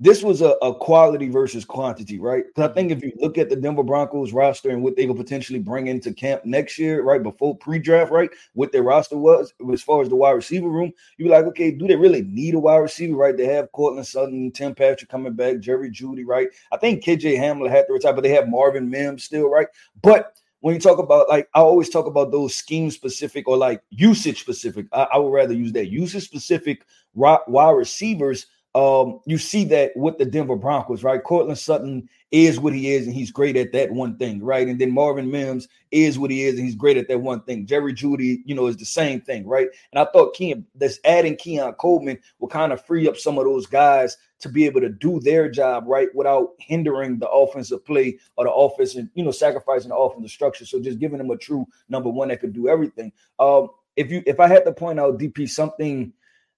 this 0.00 0.22
was 0.22 0.42
a, 0.42 0.50
a 0.60 0.74
quality 0.74 1.28
versus 1.28 1.64
quantity, 1.64 2.18
right? 2.18 2.44
Because 2.46 2.64
I 2.64 2.66
mm-hmm. 2.66 2.74
think 2.74 2.92
if 2.92 3.02
you 3.02 3.12
look 3.16 3.38
at 3.38 3.48
the 3.48 3.56
Denver 3.56 3.84
Broncos 3.84 4.32
roster 4.32 4.70
and 4.70 4.82
what 4.82 4.96
they 4.96 5.06
could 5.06 5.16
potentially 5.16 5.60
bring 5.60 5.86
into 5.86 6.12
camp 6.12 6.44
next 6.44 6.78
year, 6.78 7.02
right 7.02 7.22
before 7.22 7.56
pre-draft, 7.56 8.10
right, 8.10 8.30
what 8.54 8.72
their 8.72 8.82
roster 8.82 9.16
was 9.16 9.54
as 9.72 9.82
far 9.82 10.02
as 10.02 10.08
the 10.08 10.16
wide 10.16 10.32
receiver 10.32 10.68
room, 10.68 10.92
you're 11.16 11.30
like, 11.30 11.44
okay, 11.46 11.70
do 11.70 11.86
they 11.86 11.96
really 11.96 12.22
need 12.22 12.54
a 12.54 12.58
wide 12.58 12.78
receiver, 12.78 13.14
right? 13.14 13.36
They 13.36 13.46
have 13.46 13.70
Courtland 13.72 14.06
Sutton, 14.06 14.50
Tim 14.50 14.74
Patrick 14.74 15.10
coming 15.10 15.34
back, 15.34 15.60
Jerry 15.60 15.90
Jeudy, 15.90 16.24
right? 16.26 16.48
I 16.72 16.76
think 16.76 17.04
KJ 17.04 17.38
Hamler 17.38 17.70
had 17.70 17.86
to 17.86 17.92
retire, 17.92 18.14
but 18.14 18.22
they 18.22 18.30
have 18.30 18.48
Marvin 18.48 18.90
Mims 18.90 19.22
still, 19.22 19.48
right? 19.48 19.68
But 20.02 20.36
when 20.64 20.74
you 20.74 20.80
talk 20.80 20.98
about 20.98 21.28
like 21.28 21.46
I 21.54 21.60
always 21.60 21.90
talk 21.90 22.06
about 22.06 22.32
those 22.32 22.54
scheme 22.54 22.90
specific 22.90 23.46
or 23.46 23.54
like 23.54 23.82
usage 23.90 24.40
specific. 24.40 24.86
I, 24.92 25.02
I 25.12 25.18
would 25.18 25.30
rather 25.30 25.52
use 25.52 25.72
that 25.72 25.90
usage 25.90 26.24
specific 26.24 26.86
wide 27.14 27.70
receivers 27.76 28.46
um, 28.74 29.20
you 29.24 29.38
see 29.38 29.64
that 29.66 29.92
with 29.94 30.18
the 30.18 30.24
Denver 30.24 30.56
Broncos, 30.56 31.04
right? 31.04 31.22
Courtland 31.22 31.58
Sutton 31.58 32.08
is 32.32 32.58
what 32.58 32.72
he 32.72 32.92
is, 32.92 33.06
and 33.06 33.14
he's 33.14 33.30
great 33.30 33.56
at 33.56 33.70
that 33.72 33.92
one 33.92 34.16
thing, 34.16 34.42
right? 34.42 34.66
And 34.66 34.80
then 34.80 34.90
Marvin 34.90 35.30
Mims 35.30 35.68
is 35.92 36.18
what 36.18 36.32
he 36.32 36.42
is, 36.42 36.56
and 36.56 36.64
he's 36.64 36.74
great 36.74 36.96
at 36.96 37.06
that 37.06 37.20
one 37.20 37.42
thing. 37.42 37.66
Jerry 37.66 37.94
Jeudy, 37.94 38.42
you 38.44 38.52
know, 38.52 38.66
is 38.66 38.76
the 38.76 38.84
same 38.84 39.20
thing, 39.20 39.46
right? 39.46 39.68
And 39.92 40.00
I 40.00 40.10
thought 40.10 40.34
Keon, 40.34 40.66
that's 40.74 40.98
adding 41.04 41.36
Keon 41.36 41.74
Coleman 41.74 42.18
will 42.40 42.48
kind 42.48 42.72
of 42.72 42.84
free 42.84 43.06
up 43.06 43.16
some 43.16 43.38
of 43.38 43.44
those 43.44 43.66
guys 43.66 44.16
to 44.40 44.48
be 44.48 44.66
able 44.66 44.80
to 44.80 44.88
do 44.88 45.20
their 45.20 45.48
job 45.48 45.84
right 45.86 46.08
without 46.12 46.50
hindering 46.58 47.20
the 47.20 47.30
offensive 47.30 47.84
play 47.84 48.18
or 48.36 48.44
the 48.44 48.52
offense 48.52 48.96
and 48.96 49.08
you 49.14 49.24
know 49.24 49.30
sacrificing 49.30 49.90
the 49.90 49.96
offensive 49.96 50.32
structure. 50.32 50.66
So 50.66 50.80
just 50.80 50.98
giving 50.98 51.18
them 51.18 51.30
a 51.30 51.36
true 51.36 51.64
number 51.88 52.10
one 52.10 52.28
that 52.28 52.40
could 52.40 52.52
do 52.52 52.68
everything. 52.68 53.12
Um, 53.38 53.68
if 53.94 54.10
you 54.10 54.24
if 54.26 54.40
I 54.40 54.48
had 54.48 54.64
to 54.64 54.72
point 54.72 54.98
out 54.98 55.18
DP 55.18 55.48
something 55.48 56.12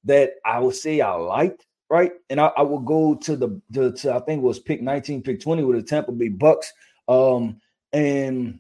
that 0.05 0.33
I 0.47 0.61
would 0.61 0.75
say 0.75 1.03
I 1.03 1.13
liked 1.13 1.67
right? 1.89 2.13
And 2.31 2.41
I, 2.41 2.47
I 2.57 2.63
will 2.63 2.81
go 2.81 3.15
to 3.15 3.37
the, 3.37 3.61
the 3.71 3.93
to, 3.93 4.15
I 4.15 4.21
think 4.21 4.39
it 4.39 4.47
was 4.47 4.59
pick 4.59 4.83
19, 4.83 5.23
pick 5.23 5.41
20 5.41 5.63
with 5.65 5.77
the 5.77 5.83
Tampa 5.83 6.13
Bay 6.13 6.29
Bucks. 6.29 6.73
Um, 7.09 7.61
and 7.93 8.59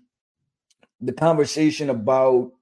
the 1.01 1.13
conversation 1.13 1.91
about 1.91 2.53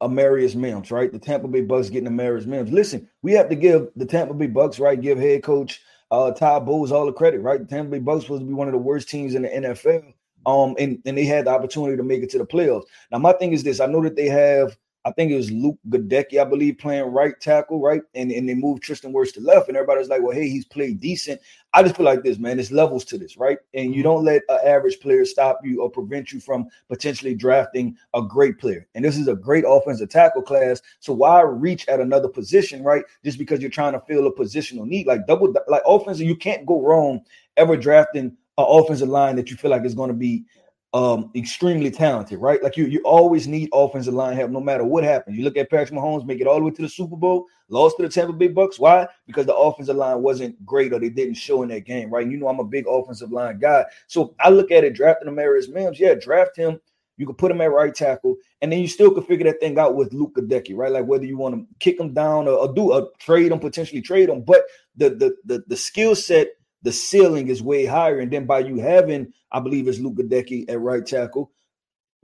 Amarius 0.00 0.54
Mims, 0.54 0.90
right? 0.90 1.12
The 1.12 1.18
Tampa 1.18 1.48
Bay 1.48 1.60
Bucks 1.60 1.90
getting 1.90 2.08
Amarius 2.08 2.46
Mims. 2.46 2.72
Listen, 2.72 3.08
we 3.22 3.32
have 3.32 3.48
to 3.48 3.54
give 3.54 3.88
the 3.96 4.06
Tampa 4.06 4.34
Bay 4.34 4.46
Bucks, 4.46 4.78
right? 4.78 5.00
Give 5.00 5.18
head 5.18 5.42
coach 5.42 5.80
uh 6.10 6.30
Todd 6.32 6.66
Bowles 6.66 6.92
all 6.92 7.06
the 7.06 7.12
credit, 7.12 7.40
right? 7.40 7.60
The 7.60 7.66
Tampa 7.66 7.92
Bay 7.92 7.98
Bucks 7.98 8.22
supposed 8.24 8.42
to 8.42 8.46
be 8.46 8.52
one 8.52 8.68
of 8.68 8.72
the 8.72 8.78
worst 8.78 9.08
teams 9.08 9.34
in 9.34 9.42
the 9.42 9.48
NFL. 9.48 10.12
Um, 10.46 10.74
and, 10.78 11.00
and 11.06 11.16
they 11.16 11.24
had 11.24 11.46
the 11.46 11.50
opportunity 11.50 11.96
to 11.96 12.02
make 12.02 12.22
it 12.22 12.28
to 12.30 12.38
the 12.38 12.44
playoffs. 12.44 12.84
Now, 13.10 13.18
my 13.18 13.32
thing 13.32 13.52
is 13.52 13.62
this: 13.62 13.80
I 13.80 13.86
know 13.86 14.02
that 14.02 14.16
they 14.16 14.28
have 14.28 14.76
I 15.06 15.12
think 15.12 15.30
it 15.30 15.36
was 15.36 15.50
Luke 15.50 15.78
Goedeke, 15.90 16.40
I 16.40 16.44
believe, 16.44 16.78
playing 16.78 17.04
right 17.04 17.38
tackle, 17.38 17.80
right? 17.80 18.00
And, 18.14 18.30
and 18.30 18.48
they 18.48 18.54
moved 18.54 18.82
Tristan 18.82 19.12
Wirfs 19.12 19.34
to 19.34 19.40
left, 19.40 19.68
and 19.68 19.76
everybody's 19.76 20.08
like, 20.08 20.22
well, 20.22 20.34
hey, 20.34 20.48
he's 20.48 20.64
played 20.64 20.98
decent. 20.98 21.40
I 21.74 21.82
just 21.82 21.96
feel 21.96 22.06
like 22.06 22.22
this, 22.22 22.38
man. 22.38 22.56
There's 22.56 22.72
levels 22.72 23.04
to 23.06 23.18
this, 23.18 23.36
right? 23.36 23.58
And 23.74 23.94
you 23.94 23.96
mm-hmm. 23.96 24.02
don't 24.02 24.24
let 24.24 24.42
an 24.48 24.60
average 24.64 25.00
player 25.00 25.24
stop 25.24 25.58
you 25.62 25.82
or 25.82 25.90
prevent 25.90 26.32
you 26.32 26.40
from 26.40 26.68
potentially 26.88 27.34
drafting 27.34 27.96
a 28.14 28.22
great 28.22 28.58
player. 28.58 28.86
And 28.94 29.04
this 29.04 29.18
is 29.18 29.28
a 29.28 29.34
great 29.34 29.64
offensive 29.66 30.08
tackle 30.08 30.42
class. 30.42 30.80
So 31.00 31.12
why 31.12 31.42
reach 31.42 31.86
at 31.88 32.00
another 32.00 32.28
position, 32.28 32.82
right? 32.82 33.04
Just 33.24 33.38
because 33.38 33.60
you're 33.60 33.70
trying 33.70 33.92
to 33.92 34.00
fill 34.00 34.26
a 34.26 34.32
positional 34.32 34.86
need. 34.86 35.06
Like 35.06 35.26
double 35.26 35.52
like 35.68 35.82
offensive, 35.86 36.26
you 36.26 36.36
can't 36.36 36.64
go 36.64 36.80
wrong 36.80 37.20
ever 37.56 37.76
drafting 37.76 38.36
an 38.56 38.66
offensive 38.68 39.08
line 39.08 39.36
that 39.36 39.50
you 39.50 39.56
feel 39.56 39.70
like 39.70 39.84
is 39.84 39.94
going 39.94 40.08
to 40.08 40.14
be 40.14 40.44
um, 40.94 41.32
extremely 41.34 41.90
talented, 41.90 42.38
right? 42.38 42.62
Like 42.62 42.76
you, 42.76 42.86
you 42.86 43.00
always 43.00 43.48
need 43.48 43.68
offensive 43.72 44.14
line 44.14 44.36
help 44.36 44.52
no 44.52 44.60
matter 44.60 44.84
what 44.84 45.02
happens. 45.02 45.36
You 45.36 45.42
look 45.42 45.56
at 45.56 45.68
Patrick 45.68 45.98
Mahomes, 45.98 46.24
make 46.24 46.40
it 46.40 46.46
all 46.46 46.58
the 46.58 46.64
way 46.64 46.70
to 46.70 46.82
the 46.82 46.88
Super 46.88 47.16
Bowl, 47.16 47.46
lost 47.68 47.96
to 47.96 48.04
the 48.04 48.08
Tampa 48.08 48.32
Bay 48.32 48.46
Bucks. 48.46 48.78
Why? 48.78 49.08
Because 49.26 49.44
the 49.44 49.56
offensive 49.56 49.96
line 49.96 50.22
wasn't 50.22 50.64
great 50.64 50.92
or 50.92 51.00
they 51.00 51.08
didn't 51.08 51.34
show 51.34 51.64
in 51.64 51.68
that 51.70 51.84
game, 51.84 52.10
right? 52.10 52.30
You 52.30 52.36
know, 52.36 52.46
I'm 52.46 52.60
a 52.60 52.64
big 52.64 52.86
offensive 52.88 53.32
line 53.32 53.58
guy. 53.58 53.84
So 54.06 54.36
I 54.38 54.50
look 54.50 54.70
at 54.70 54.84
it 54.84 54.94
drafting 54.94 55.28
Amarius 55.28 55.68
Mims. 55.68 55.98
Yeah, 55.98 56.14
draft 56.14 56.56
him. 56.56 56.80
You 57.16 57.26
can 57.26 57.34
put 57.34 57.50
him 57.50 57.60
at 57.60 57.72
right 57.72 57.94
tackle, 57.94 58.36
and 58.60 58.70
then 58.70 58.78
you 58.78 58.88
still 58.88 59.10
can 59.10 59.24
figure 59.24 59.44
that 59.50 59.60
thing 59.60 59.76
out 59.78 59.96
with 59.96 60.12
Luke 60.12 60.34
Goedeke, 60.36 60.76
right? 60.76 60.92
Like 60.92 61.06
whether 61.06 61.24
you 61.24 61.38
want 61.38 61.56
to 61.56 61.66
kick 61.80 61.98
him 61.98 62.14
down 62.14 62.46
or, 62.46 62.54
or 62.54 62.72
do 62.72 62.92
a 62.92 63.08
trade 63.18 63.50
him, 63.50 63.58
potentially 63.58 64.00
trade 64.00 64.28
him. 64.28 64.42
But 64.42 64.62
the 64.96 65.10
the 65.10 65.36
the, 65.44 65.64
the 65.66 65.76
skill 65.76 66.14
set– 66.14 66.48
the 66.84 66.92
ceiling 66.92 67.48
is 67.48 67.62
way 67.62 67.86
higher. 67.86 68.20
And 68.20 68.30
then 68.30 68.44
by 68.44 68.60
you 68.60 68.78
having, 68.78 69.32
I 69.50 69.58
believe 69.58 69.88
it's 69.88 69.98
Luke 69.98 70.14
Goedeke 70.14 70.70
at 70.70 70.80
right 70.80 71.04
tackle, 71.04 71.50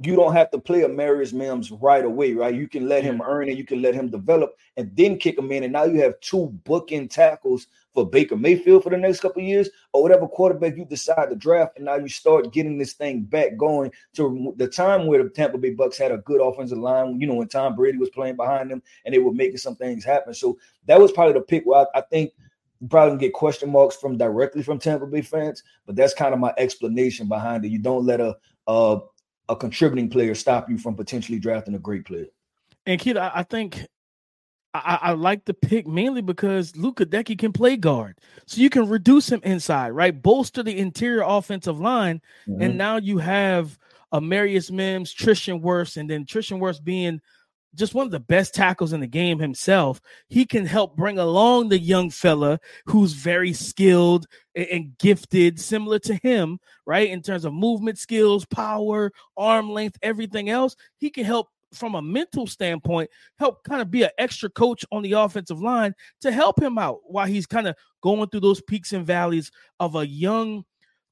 you 0.02 0.16
don't 0.16 0.34
have 0.34 0.50
to 0.50 0.58
play 0.58 0.80
Amarius 0.80 1.32
Mims 1.34 1.70
right 1.70 2.04
away, 2.04 2.32
right? 2.32 2.54
You 2.54 2.68
can 2.68 2.88
let 2.88 3.02
him 3.02 3.20
earn 3.20 3.48
it, 3.48 3.58
you 3.58 3.64
can 3.64 3.82
let 3.82 3.94
him 3.94 4.08
develop, 4.08 4.54
and 4.76 4.90
then 4.96 5.18
kick 5.18 5.38
him 5.38 5.52
in. 5.52 5.64
And 5.64 5.72
now 5.72 5.84
you 5.84 6.00
have 6.00 6.18
two 6.20 6.58
bookend 6.64 7.10
tackles 7.10 7.66
for 7.92 8.08
Baker 8.08 8.36
Mayfield 8.36 8.82
for 8.82 8.90
the 8.90 8.96
next 8.96 9.20
couple 9.20 9.42
years, 9.42 9.68
or 9.92 10.02
whatever 10.02 10.26
quarterback 10.26 10.76
you 10.76 10.84
decide 10.84 11.28
to 11.28 11.36
draft. 11.36 11.76
And 11.76 11.84
now 11.84 11.96
you 11.96 12.08
start 12.08 12.52
getting 12.52 12.78
this 12.78 12.94
thing 12.94 13.22
back 13.22 13.58
going 13.58 13.92
to 14.14 14.54
the 14.56 14.68
time 14.68 15.06
where 15.06 15.22
the 15.22 15.28
Tampa 15.28 15.58
Bay 15.58 15.70
Bucks 15.70 15.98
had 15.98 16.12
a 16.12 16.18
good 16.18 16.40
offensive 16.40 16.78
line, 16.78 17.20
you 17.20 17.26
know, 17.26 17.34
when 17.34 17.48
Tom 17.48 17.76
Brady 17.76 17.98
was 17.98 18.10
playing 18.10 18.36
behind 18.36 18.70
them 18.70 18.82
and 19.04 19.14
they 19.14 19.18
were 19.18 19.32
making 19.32 19.58
some 19.58 19.76
things 19.76 20.04
happen. 20.04 20.32
So 20.32 20.58
that 20.86 21.00
was 21.00 21.12
probably 21.12 21.34
the 21.34 21.42
pick 21.42 21.64
where 21.64 21.86
I, 21.94 21.98
I 21.98 22.02
think– 22.02 22.32
probably 22.88 23.18
get 23.18 23.32
question 23.32 23.70
marks 23.70 23.96
from 23.96 24.16
directly 24.16 24.62
from 24.62 24.78
Tampa 24.78 25.06
Bay 25.06 25.22
fans, 25.22 25.62
but 25.86 25.96
that's 25.96 26.14
kind 26.14 26.32
of 26.32 26.40
my 26.40 26.54
explanation 26.56 27.28
behind 27.28 27.64
it. 27.64 27.68
You 27.68 27.78
don't 27.78 28.06
let 28.06 28.20
a 28.20 28.36
a, 28.66 29.00
a 29.48 29.56
contributing 29.56 30.08
player 30.08 30.34
stop 30.34 30.70
you 30.70 30.78
from 30.78 30.94
potentially 30.94 31.38
drafting 31.38 31.74
a 31.74 31.78
great 31.78 32.04
player. 32.04 32.26
And 32.86 33.00
kid, 33.00 33.16
I, 33.16 33.30
I 33.34 33.42
think 33.42 33.86
I, 34.72 34.98
I, 35.02 35.12
like 35.12 35.44
the 35.44 35.54
pick 35.54 35.86
mainly 35.86 36.22
because 36.22 36.76
Luke 36.76 36.98
Goedeke 36.98 37.38
can 37.38 37.52
play 37.52 37.76
guard, 37.76 38.18
so 38.46 38.60
you 38.60 38.70
can 38.70 38.88
reduce 38.88 39.28
him 39.30 39.40
inside, 39.42 39.90
right? 39.90 40.22
Bolster 40.22 40.62
the 40.62 40.78
interior 40.78 41.22
offensive 41.26 41.80
line, 41.80 42.22
mm-hmm. 42.48 42.62
and 42.62 42.78
now 42.78 42.96
you 42.96 43.18
have 43.18 43.76
Amarius 44.12 44.70
Mims, 44.70 45.12
Tristan 45.12 45.60
Wirfs, 45.60 45.96
and 45.96 46.08
then 46.08 46.24
Tristan 46.24 46.60
Wirfs 46.60 46.82
being 46.82 47.20
just 47.74 47.94
one 47.94 48.06
of 48.06 48.10
the 48.10 48.20
best 48.20 48.54
tackles 48.54 48.92
in 48.92 49.00
the 49.00 49.06
game 49.06 49.38
himself. 49.38 50.00
He 50.28 50.44
can 50.44 50.66
help 50.66 50.96
bring 50.96 51.18
along 51.18 51.68
the 51.68 51.78
young 51.78 52.10
fella 52.10 52.58
who's 52.86 53.12
very 53.12 53.52
skilled 53.52 54.26
and, 54.54 54.96
gifted, 54.98 55.60
similar 55.60 55.98
to 56.00 56.14
him, 56.14 56.58
right? 56.86 57.08
In 57.08 57.22
terms 57.22 57.44
of 57.44 57.52
movement 57.52 57.98
skills, 57.98 58.44
power, 58.46 59.12
arm 59.36 59.70
length, 59.70 59.98
everything 60.02 60.50
else. 60.50 60.74
He 60.98 61.10
can 61.10 61.24
help 61.24 61.48
from 61.72 61.94
a 61.94 62.02
mental 62.02 62.48
standpoint, 62.48 63.08
help 63.38 63.62
kind 63.62 63.80
of 63.80 63.90
be 63.90 64.02
an 64.02 64.10
extra 64.18 64.50
coach 64.50 64.84
on 64.90 65.02
the 65.02 65.12
offensive 65.12 65.62
line 65.62 65.94
to 66.20 66.32
help 66.32 66.60
him 66.60 66.78
out 66.78 66.98
while 67.04 67.26
he's 67.26 67.46
kind 67.46 67.68
of 67.68 67.76
going 68.02 68.28
through 68.28 68.40
those 68.40 68.60
peaks 68.60 68.92
and 68.92 69.06
valleys 69.06 69.52
of 69.78 69.94
a 69.94 70.06
young, 70.06 70.64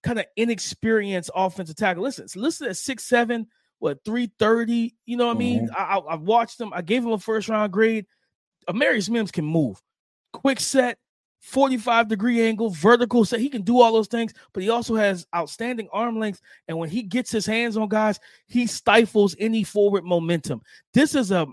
kind 0.03 0.19
of 0.19 0.27
inexperienced 0.37 1.31
offensive 1.35 1.77
tackle. 1.77 2.03
Listen, 2.03 2.27
listen 2.35 2.67
at 2.67 2.77
six 2.77 3.05
seven 3.05 3.47
what 3.79 4.05
330. 4.05 4.95
You 5.07 5.17
know 5.17 5.29
what 5.29 5.39
mm-hmm. 5.39 5.41
I 5.41 5.61
mean? 5.61 5.71
I, 5.77 5.83
I, 5.83 5.99
I 5.99 6.15
watched 6.17 6.61
him. 6.61 6.73
I 6.73 6.83
gave 6.83 7.05
him 7.05 7.13
a 7.13 7.19
first 7.19 7.49
round 7.49 7.73
grade. 7.73 8.07
Amarius 8.69 9.09
Mims 9.09 9.31
can 9.31 9.47
move, 9.47 9.81
quick 10.33 10.61
set, 10.61 10.99
45 11.41 12.09
degree 12.09 12.47
angle, 12.47 12.71
vertical. 12.71 13.25
So 13.25 13.39
he 13.39 13.49
can 13.49 13.63
do 13.63 13.81
all 13.81 13.93
those 13.93 14.09
things, 14.09 14.35
but 14.53 14.63
he 14.63 14.71
also 14.71 14.95
has 14.97 15.27
outstanding 15.35 15.89
arm 15.93 16.19
length. 16.19 16.41
And 16.67 16.79
when 16.79 16.91
he 16.91 17.03
gets 17.03 17.31
his 17.31 17.47
hands 17.47 17.77
on 17.77 17.89
guys, 17.89 18.21
he 18.47 18.67
stifles 18.67 19.35
any 19.39 19.65
forward 19.65 20.05
momentum. 20.05 20.63
This 20.93 21.15
is 21.15 21.31
a 21.31 21.47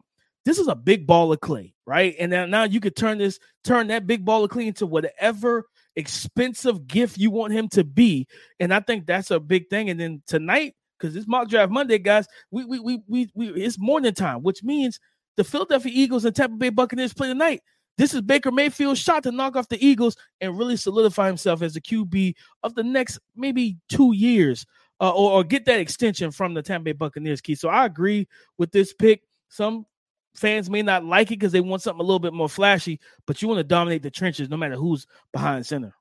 this 0.45 0.59
is 0.59 0.67
a 0.67 0.75
big 0.75 1.07
ball 1.07 1.33
of 1.33 1.39
clay, 1.39 1.73
right? 1.87 2.15
And 2.19 2.29
now, 2.29 2.45
now 2.45 2.63
you 2.65 2.79
could 2.79 2.95
turn 2.95 3.17
this, 3.17 3.39
turn 3.63 3.87
that 3.87 4.05
big 4.05 4.23
ball 4.23 4.43
of 4.43 4.51
clay 4.51 4.67
into 4.67 4.85
whatever 4.85 5.65
expensive 5.95 6.85
gift 6.87 7.17
you 7.17 7.31
want 7.31 7.53
him 7.53 7.67
to 7.69 7.83
be. 7.83 8.27
And 8.59 8.71
I 8.71 8.79
think 8.79 9.07
that's 9.07 9.31
a 9.31 9.39
big 9.39 9.69
thing. 9.69 9.89
And 9.89 9.99
then 9.99 10.21
tonight, 10.27 10.75
because 11.05 11.15
it's 11.15 11.27
mock 11.27 11.47
draft 11.47 11.71
Monday, 11.71 11.99
guys, 11.99 12.27
we 12.51 12.65
we 12.65 12.79
we 12.79 13.01
we, 13.07 13.29
we 13.35 13.49
it's 13.49 13.79
morning 13.79 14.13
time, 14.13 14.41
which 14.41 14.63
means 14.63 14.99
the 15.37 15.43
Philadelphia 15.43 15.91
Eagles 15.93 16.25
and 16.25 16.35
Tampa 16.35 16.57
Bay 16.57 16.69
Buccaneers 16.69 17.13
play 17.13 17.27
tonight. 17.27 17.61
This 17.97 18.13
is 18.13 18.21
Baker 18.21 18.51
Mayfield's 18.51 18.99
shot 18.99 19.23
to 19.23 19.31
knock 19.31 19.55
off 19.55 19.69
the 19.69 19.85
Eagles 19.85 20.17
and 20.41 20.57
really 20.57 20.75
solidify 20.75 21.27
himself 21.27 21.61
as 21.61 21.73
the 21.73 21.81
QB 21.81 22.35
of 22.63 22.75
the 22.75 22.83
next 22.83 23.19
maybe 23.35 23.77
two 23.87 24.13
years, 24.13 24.65
uh, 24.99 25.11
or, 25.11 25.31
or, 25.31 25.43
get 25.45 25.65
that 25.65 25.79
extension 25.79 26.29
from 26.29 26.53
the 26.53 26.61
Tampa 26.61 26.85
Bay 26.85 26.91
Buccaneers. 26.91 27.39
Key. 27.39 27.55
So 27.55 27.69
I 27.69 27.85
agree 27.85 28.27
with 28.57 28.71
this 28.71 28.93
pick. 28.93 29.21
Some 29.49 29.85
fans 30.33 30.69
may 30.69 30.81
not 30.81 31.05
like 31.05 31.27
it 31.27 31.39
because 31.39 31.53
they 31.53 31.61
want 31.61 31.83
something 31.83 32.01
a 32.01 32.03
little 32.03 32.19
bit 32.19 32.33
more 32.33 32.49
flashy, 32.49 32.99
but 33.25 33.41
you 33.41 33.47
want 33.47 33.59
to 33.59 33.63
dominate 33.63 34.03
the 34.03 34.11
trenches 34.11 34.49
no 34.49 34.57
matter 34.57 34.75
who's 34.75 35.07
behind 35.31 35.65
center. 35.65 35.93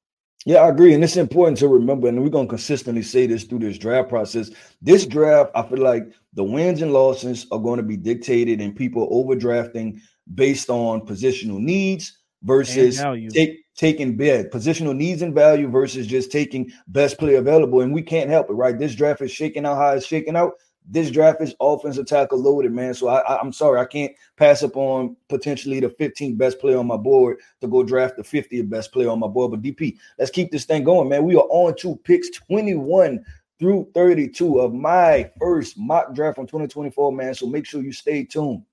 Yeah, 0.47 0.59
I 0.59 0.69
agree. 0.69 0.93
And 0.93 1.03
it's 1.03 1.17
important 1.17 1.57
to 1.59 1.69
remember, 1.69 2.07
and 2.07 2.23
we're 2.23 2.29
going 2.29 2.47
to 2.47 2.51
consistently 2.51 3.03
say 3.03 3.27
this 3.27 3.45
through 3.45 3.61
this 3.61 3.79
draft 3.79 4.11
process. 4.11 4.51
This 4.83 5.07
draft, 5.07 5.51
I 5.55 5.63
feel 5.63 5.79
like 5.79 6.13
the 6.35 6.45
wins 6.45 6.83
and 6.83 6.93
losses 6.93 7.47
are 7.51 7.59
going 7.59 7.79
to 7.79 7.83
be 7.83 7.97
dictated 7.97 8.61
and 8.61 8.77
people 8.77 9.09
overdrafting 9.11 10.01
based 10.35 10.69
on 10.69 11.07
positional 11.07 11.59
needs 11.59 12.19
versus 12.43 13.01
take, 13.31 13.65
taking 13.75 14.17
bed 14.17 14.51
positional 14.51 14.95
needs 14.95 15.23
and 15.23 15.35
value 15.35 15.67
versus 15.67 16.07
just 16.07 16.31
taking 16.31 16.71
best 16.89 17.19
player 17.19 17.39
available. 17.39 17.81
And 17.81 17.95
we 17.95 18.03
can't 18.03 18.29
help 18.29 18.51
it, 18.51 18.55
right? 18.55 18.79
This 18.79 18.95
draft 18.95 19.23
is 19.23 19.31
shaking 19.31 19.65
out 19.65 19.77
how 19.77 19.93
it's 19.93 20.07
shaking 20.07 20.37
out. 20.37 20.53
This 20.87 21.11
draft 21.11 21.41
is 21.41 21.55
offensive 21.61 22.07
tackle 22.07 22.39
loaded, 22.39 22.73
man. 22.73 22.93
So 22.93 23.09
I, 23.09 23.41
am 23.41 23.53
sorry, 23.53 23.81
I 23.81 23.87
can't 23.87 24.13
pass 24.37 24.63
up 24.63 24.77
on 24.77 25.17
potentially 25.29 25.81
the 25.81 25.89
15th 25.89 26.37
best 26.37 26.59
player 26.59 26.77
on 26.77 26.87
my 26.87 26.99
board 26.99 27.39
to 27.63 27.69
go 27.69 27.83
draft 27.83 28.17
the 28.17 28.23
50th 28.23 28.69
best 28.69 28.93
player 28.93 29.09
on 29.09 29.19
my 29.19 29.27
board. 29.27 29.53
But 29.53 29.63
DP, 29.63 29.97
let's 30.19 30.31
keep 30.31 30.51
this 30.51 30.67
thing 30.67 30.85
going, 30.85 31.09
man. 31.09 31.25
We 31.25 31.37
are 31.37 31.47
on 31.49 31.75
to 31.77 31.97
picks 32.05 32.31
21 32.31 33.25
through 33.59 33.91
32 33.95 34.61
of 34.61 34.75
my 34.75 35.31
first 35.41 35.79
mock 35.79 36.15
draft 36.15 36.37
from 36.37 36.47
2024, 36.47 37.13
man. 37.13 37.35
So 37.35 37.47
make 37.47 37.65
sure 37.65 37.83
you 37.83 37.93
stay 37.93 38.25
tuned. 38.25 38.65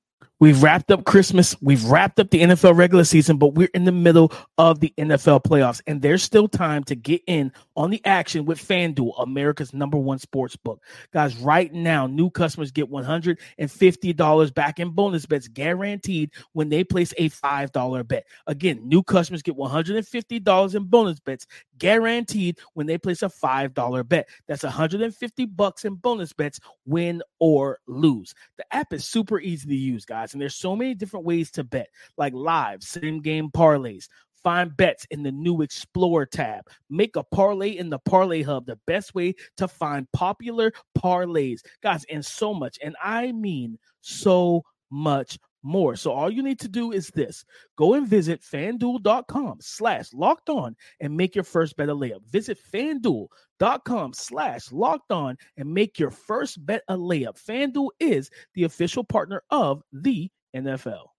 We've 0.42 0.64
wrapped 0.64 0.90
up 0.90 1.06
Christmas. 1.06 1.56
We've 1.62 1.86
wrapped 1.86 2.20
up 2.20 2.32
the 2.32 2.42
NFL 2.42 2.76
regular 2.76 3.04
season, 3.04 3.38
but 3.38 3.54
we're 3.54 3.70
in 3.76 3.84
the 3.84 3.92
middle 3.92 4.34
of 4.58 4.80
the 4.80 4.92
NFL 4.98 5.44
playoffs, 5.44 5.84
and 5.86 6.02
there's 6.02 6.24
still 6.24 6.48
time 6.48 6.84
to 6.86 6.96
get 6.96 7.22
in 7.28 7.52
on 7.76 7.92
the 7.92 8.04
action 8.06 8.46
with 8.46 8.58
FanDuel, 8.58 9.22
America's 9.22 9.72
number 9.72 10.00
one 10.00 10.18
sports 10.18 10.56
book. 10.56 10.82
Guys, 11.14 11.38
right 11.38 11.72
now, 11.72 12.08
new 12.08 12.32
customers 12.32 12.72
get 12.72 12.90
$150 12.90 14.54
back 14.56 14.80
in 14.80 14.90
bonus 14.90 15.28
bets 15.28 15.48
guaranteed 15.48 16.32
when 16.54 16.70
they 16.70 16.84
place 16.84 17.14
a 17.20 17.30
$5 17.30 18.08
bet. 18.08 18.26
Again, 18.48 18.82
new 18.84 19.04
customers 19.04 19.44
get 19.44 19.56
$150 19.56 20.76
in 20.76 20.84
bonus 20.86 21.20
bets 21.20 21.46
guaranteed 21.78 22.58
when 22.74 22.88
they 22.88 22.98
place 22.98 23.22
a 23.22 23.30
$5 23.30 24.08
bet. 24.08 24.28
That's 24.48 24.64
150 24.64 25.46
bucks 25.46 25.86
in 25.86 25.96
bonus 25.96 26.34
bets, 26.34 26.60
win 26.86 27.22
or 27.40 27.78
lose. 27.88 28.34
The 28.58 28.66
app 28.76 28.92
is 28.92 29.06
super 29.06 29.40
easy 29.40 29.68
to 29.68 29.76
use, 29.76 30.06
guys, 30.06 30.31
and 30.34 30.42
there's 30.42 30.56
so 30.56 30.76
many 30.76 30.94
different 30.94 31.26
ways 31.26 31.52
to 31.52 31.64
bet, 31.64 31.90
like 32.18 32.34
live, 32.34 32.84
same 32.84 33.22
game 33.22 33.50
parlays. 33.50 34.08
Find 34.44 34.76
bets 34.76 35.06
in 35.12 35.22
the 35.22 35.32
new 35.32 35.62
Explore 35.62 36.26
tab. 36.26 36.68
Make 36.90 37.16
a 37.16 37.24
parlay 37.24 37.78
in 37.78 37.92
the 37.92 38.00
Parlay 38.00 38.42
Hub, 38.42 38.66
the 38.66 38.80
best 38.88 39.14
way 39.14 39.36
to 39.58 39.68
find 39.68 40.12
popular 40.14 40.74
parlays. 40.98 41.62
Guys, 41.84 42.06
and 42.10 42.26
so 42.26 42.54
much, 42.54 42.80
and 42.82 42.96
I 43.04 43.32
mean 43.34 43.78
so 44.02 44.64
much 44.90 45.38
more. 45.64 45.96
So 45.96 46.12
all 46.12 46.30
you 46.30 46.44
need 46.44 46.60
to 46.62 46.68
do 46.68 46.92
is 46.92 47.08
this. 47.10 47.46
Go 47.78 47.94
and 47.94 48.08
visit 48.08 48.42
fanduel.com 48.42 49.58
slash 49.62 50.14
locked 50.14 50.50
on 50.50 50.76
and 51.00 51.16
make 51.16 51.36
your 51.36 51.44
first 51.44 51.78
bet 51.78 51.90
a 51.90 51.96
layup. 51.96 52.26
Visit 52.30 52.58
fanduel.com 52.74 54.14
slash 54.14 54.72
locked 54.72 55.12
on 55.12 55.38
and 55.58 55.74
make 55.74 56.00
your 56.00 56.12
first 56.12 56.66
bet 56.66 56.84
a 56.88 56.98
layup. 56.98 57.42
FanDuel 57.42 57.90
is 58.00 58.30
the 58.54 58.64
official 58.64 59.04
partner 59.04 59.44
of 59.50 59.84
the 59.92 60.30
NFL. 60.56 61.11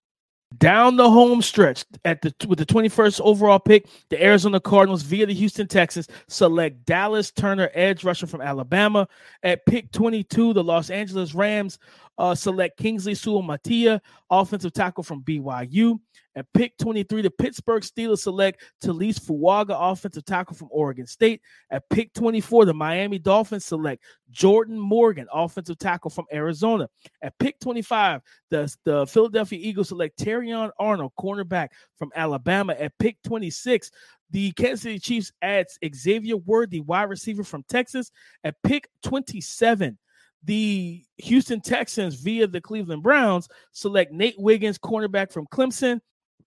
Down 0.59 0.97
the 0.97 1.09
home 1.09 1.43
stretch 1.43 1.85
at 2.05 2.21
the 2.23 2.35
with 2.49 2.59
the 2.59 2.67
21st 2.67 3.21
overall 3.21 3.59
pick, 3.59 3.87
the 4.11 4.23
Arizona 4.23 4.61
Cardinals 4.61 5.03
via 5.03 5.27
the 5.27 5.35
Houston 5.35 5.69
Texans 5.69 6.09
select 6.29 6.85
Dallas 6.85 7.31
Turner, 7.31 7.71
edge 7.75 8.05
rusher 8.05 8.27
from 8.27 8.41
Alabama. 8.41 9.07
At 9.43 9.65
pick 9.67 9.93
22, 9.93 10.53
the 10.53 10.65
Los 10.65 10.91
Angeles 10.91 11.35
Rams 11.35 11.79
uh, 12.19 12.35
select 12.35 12.79
Kingsley 12.79 13.15
Suamataia, 13.15 14.01
offensive 14.31 14.73
tackle 14.73 15.05
from 15.05 15.23
BYU. 15.23 16.01
At 16.35 16.47
pick 16.55 16.77
23, 16.79 17.23
the 17.23 17.31
Pittsburgh 17.31 17.83
Steelers 17.83 18.21
select 18.21 18.63
Taliese 18.83 19.21
Fuaga, 19.21 19.77
offensive 19.79 20.25
tackle 20.25 20.57
from 20.57 20.69
Oregon 20.71 21.07
State. 21.07 21.43
At 21.71 21.89
pick 21.91 22.15
24, 22.15 22.65
the 22.65 22.75
Miami 22.75 23.19
Dolphins 23.19 23.65
select 23.65 24.03
Jordan 24.31 24.79
Morgan, 24.79 25.27
offensive 25.33 25.79
tackle 25.79 26.11
from 26.11 26.25
Arizona. 26.33 26.89
At 27.21 27.39
pick 27.39 27.61
25, 27.61 28.23
the, 28.51 28.75
the 28.85 29.07
Philadelphia 29.07 29.59
Eagles 29.61 29.89
select 29.89 30.19
Terrion 30.19 30.71
Arnold, 30.79 31.13
cornerback 31.19 31.69
from 31.99 32.11
Alabama. 32.15 32.73
At 32.79 32.93
pick 32.99 33.19
26, 33.25 33.91
the 34.31 34.53
Kansas 34.53 34.83
City 34.83 34.99
Chiefs 34.99 35.33
adds 35.43 35.79
Xavier 35.95 36.39
Worthy, 36.39 36.81
wide 36.81 37.11
receiver 37.11 37.45
from 37.45 37.65
Texas. 37.69 38.11
At 38.43 38.55
pick 38.63 38.89
27, 39.03 39.99
the 40.45 41.05
Houston 41.19 41.61
Texans 41.61 42.15
via 42.17 42.47
the 42.47 42.61
Cleveland 42.61 43.03
Browns 43.03 43.49
select 43.73 44.13
Nate 44.13 44.39
Wiggins, 44.39 44.79
cornerback 44.79 45.31
from 45.31 45.47
Clemson. 45.47 46.01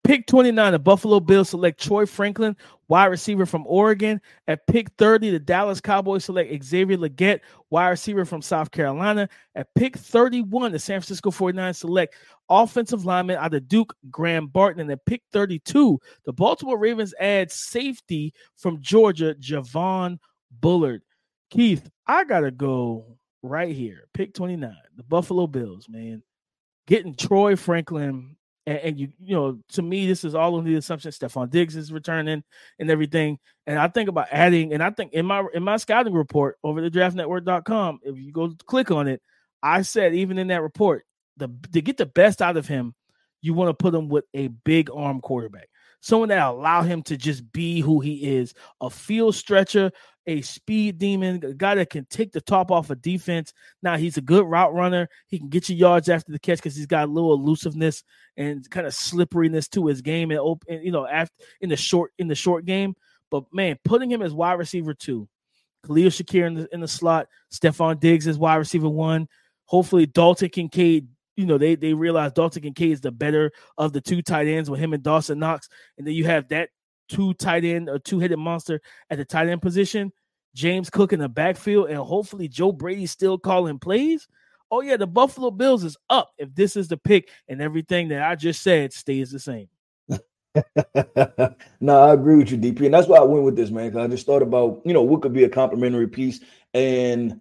Pick 0.06 0.28
29, 0.28 0.72
the 0.72 0.78
Buffalo 0.78 1.20
Bills 1.20 1.50
select 1.50 1.82
Troy 1.82 2.06
Franklin, 2.06 2.56
wide 2.88 3.08
receiver 3.08 3.48
from 3.48 3.66
Oregon. 3.66 4.22
At 4.48 4.68
pick 4.68 4.92
30, 5.00 5.32
the 5.32 5.40
Dallas 5.40 5.82
Cowboys 5.82 6.26
select 6.26 6.64
Xavier 6.64 6.96
Legette, 6.96 7.40
wide 7.72 7.90
receiver 7.90 8.24
from 8.24 8.44
South 8.44 8.70
Carolina. 8.70 9.28
At 9.56 9.74
pick 9.74 9.98
31, 9.98 10.74
the 10.74 10.78
San 10.78 11.02
Francisco 11.02 11.32
49ers 11.32 11.78
select 11.78 12.14
offensive 12.50 13.04
lineman 13.04 13.38
out 13.38 13.56
of 13.56 13.68
Duke, 13.68 13.96
Graham 14.12 14.46
Barton. 14.46 14.82
And 14.82 14.92
at 14.92 15.04
pick 15.08 15.24
32, 15.34 16.00
the 16.26 16.34
Baltimore 16.34 16.78
Ravens 16.78 17.16
add 17.20 17.52
safety 17.52 18.32
from 18.56 18.82
Georgia, 18.82 19.34
Javon 19.34 20.20
Bullard. 20.62 21.02
Keith, 21.50 21.90
I 22.06 22.26
got 22.26 22.42
to 22.42 22.52
go 22.52 23.18
right 23.42 23.76
here, 23.76 24.08
pick 24.14 24.36
29, 24.36 24.72
the 24.98 25.04
Buffalo 25.04 25.48
Bills, 25.48 25.90
man. 25.90 26.22
Getting 26.86 27.16
Troy 27.16 27.56
Franklin, 27.56 28.36
and, 28.66 28.78
and, 28.80 29.00
you, 29.00 29.10
you 29.20 29.36
know, 29.36 29.60
to 29.74 29.82
me, 29.82 30.08
this 30.08 30.24
is 30.24 30.36
all 30.36 30.56
on 30.56 30.66
the 30.66 30.76
assumption 30.76 31.12
Stefon 31.12 31.50
Diggs 31.50 31.76
is 31.76 31.92
returning 31.92 32.44
and 32.80 32.92
everything. 32.92 33.38
And 33.68 33.78
I 33.78 33.88
think 33.88 34.10
about 34.10 34.28
adding, 34.32 34.74
and 34.74 34.82
I 34.82 34.90
think 34.90 35.14
in 35.14 35.26
my 35.26 35.46
in 35.54 35.64
my 35.64 35.78
scouting 35.78 36.14
report 36.14 36.58
over 36.64 36.82
the 36.82 36.92
draftnetwork.com, 36.92 38.00
if 38.04 38.18
you 38.18 38.32
go 38.32 38.54
click 38.66 38.92
on 38.92 39.08
it, 39.08 39.22
I 39.62 39.82
said 39.84 40.16
even 40.16 40.38
in 40.38 40.48
that 40.48 40.62
report, 40.62 41.06
the 41.38 41.50
to 41.74 41.82
get 41.82 41.98
the 41.98 42.06
best 42.06 42.42
out 42.42 42.58
of 42.58 42.68
him, 42.68 42.96
you 43.42 43.54
want 43.54 43.70
to 43.70 43.74
put 43.74 43.94
him 43.94 44.10
with 44.10 44.26
a 44.34 44.48
big 44.48 44.90
arm 44.92 45.22
quarterback 45.22 45.70
someone 46.06 46.30
that 46.30 46.48
allow 46.48 46.84
him 46.84 47.02
to 47.02 47.18
just 47.18 47.52
be 47.52 47.82
who 47.82 48.00
he 48.00 48.38
is 48.38 48.54
a 48.80 48.90
field 48.92 49.34
stretcher 49.34 49.92
a 50.28 50.42
speed 50.42 50.98
demon, 50.98 51.44
a 51.44 51.54
guy 51.54 51.76
that 51.76 51.90
can 51.90 52.06
take 52.10 52.32
the 52.32 52.42
top 52.42 52.72
off 52.72 52.90
of 52.90 53.02
defense. 53.02 53.54
Now 53.84 53.98
he's 53.98 54.18
a 54.18 54.22
good 54.22 54.46
route 54.46 54.74
runner. 54.74 55.08
He 55.28 55.38
can 55.38 55.50
get 55.50 55.70
you 55.70 55.76
yards 55.76 56.10
after 56.10 56.32
the 56.32 56.40
catch 56.40 56.58
because 56.58 56.76
he's 56.76 56.88
got 56.88 57.08
a 57.08 57.12
little 57.12 57.34
elusiveness 57.34 58.04
and 58.36 58.68
kind 58.70 58.88
of 58.88 58.94
slipperiness 58.94 59.68
to 59.70 59.86
his 59.88 60.02
game 60.02 60.32
and 60.32 60.40
open, 60.40 60.82
you 60.84 60.92
know, 60.92 61.06
after 61.06 61.34
in 61.62 61.70
the 61.70 61.78
short 61.78 62.12
in 62.18 62.28
the 62.28 62.36
short 62.36 62.66
game. 62.66 62.96
But 63.30 63.44
man, 63.54 63.78
putting 63.84 64.10
him 64.10 64.22
as 64.22 64.34
wide 64.34 64.54
receiver 64.54 64.94
two, 64.94 65.28
Khalil 65.86 66.10
Shakir 66.10 66.48
in 66.48 66.56
the 66.56 66.68
in 66.74 66.82
the 66.82 66.88
slot, 66.88 67.28
Stefon 67.54 68.00
Diggs 68.00 68.28
as 68.28 68.40
wide 68.40 68.56
receiver 68.56 68.90
one. 68.90 69.28
Hopefully 69.66 70.06
Dalton 70.06 70.50
Kincaid 70.50 71.08
you 71.36 71.46
know, 71.46 71.58
they 71.58 71.76
they 71.76 71.94
realize 71.94 72.32
Dalton 72.34 72.64
Kincaid 72.64 72.92
is 72.92 73.02
the 73.02 73.12
better 73.12 73.52
of 73.78 73.94
the 73.94 74.02
two 74.02 74.22
tight 74.22 74.48
ends 74.48 74.70
with 74.70 74.80
him 74.80 74.94
and 74.94 75.04
Dawson 75.04 75.40
Knox, 75.40 75.70
and 75.98 76.06
then 76.06 76.14
you 76.14 76.26
have 76.26 76.48
that 76.50 76.70
two 77.10 77.34
tight 77.36 77.64
end 77.66 77.90
or 77.90 78.00
two 78.00 78.20
headed 78.20 78.40
monster 78.40 78.82
at 79.10 79.18
the 79.18 79.26
tight 79.26 79.48
end 79.48 79.62
position, 79.62 80.12
James 80.54 80.90
Cook 80.90 81.14
in 81.14 81.20
the 81.20 81.30
backfield, 81.30 81.90
and 81.90 81.98
hopefully 81.98 82.48
Joe 82.48 82.72
Brady 82.72 83.06
still 83.06 83.38
calling 83.38 83.80
plays. 83.80 84.28
Oh, 84.72 84.82
yeah, 84.82 84.98
the 84.98 85.08
Buffalo 85.08 85.52
Bills 85.52 85.84
is 85.84 85.96
up 86.10 86.32
if 86.38 86.54
this 86.56 86.76
is 86.76 86.88
the 86.88 86.98
pick 86.98 87.30
and 87.48 87.62
everything 87.62 88.08
that 88.10 88.24
I 88.24 88.36
just 88.36 88.64
said 88.64 88.94
stays 88.94 89.32
the 89.32 89.40
same. 89.40 89.70
no, 91.80 92.02
I 92.02 92.14
agree 92.14 92.38
with 92.38 92.52
you, 92.52 92.58
DP. 92.58 92.86
And 92.86 92.94
that's 92.94 93.08
why 93.08 93.18
I 93.18 93.24
went 93.24 93.46
with 93.46 93.56
this, 93.56 93.70
man. 93.70 93.90
Because 93.90 94.06
I 94.06 94.08
just 94.08 94.26
thought 94.26 94.42
about, 94.42 94.82
you 94.84 94.94
know, 94.94 95.04
what 95.04 95.22
could 95.22 95.34
be 95.34 95.44
a 95.44 95.50
complimentary 95.50 96.08
piece. 96.08 96.40
And 96.74 97.40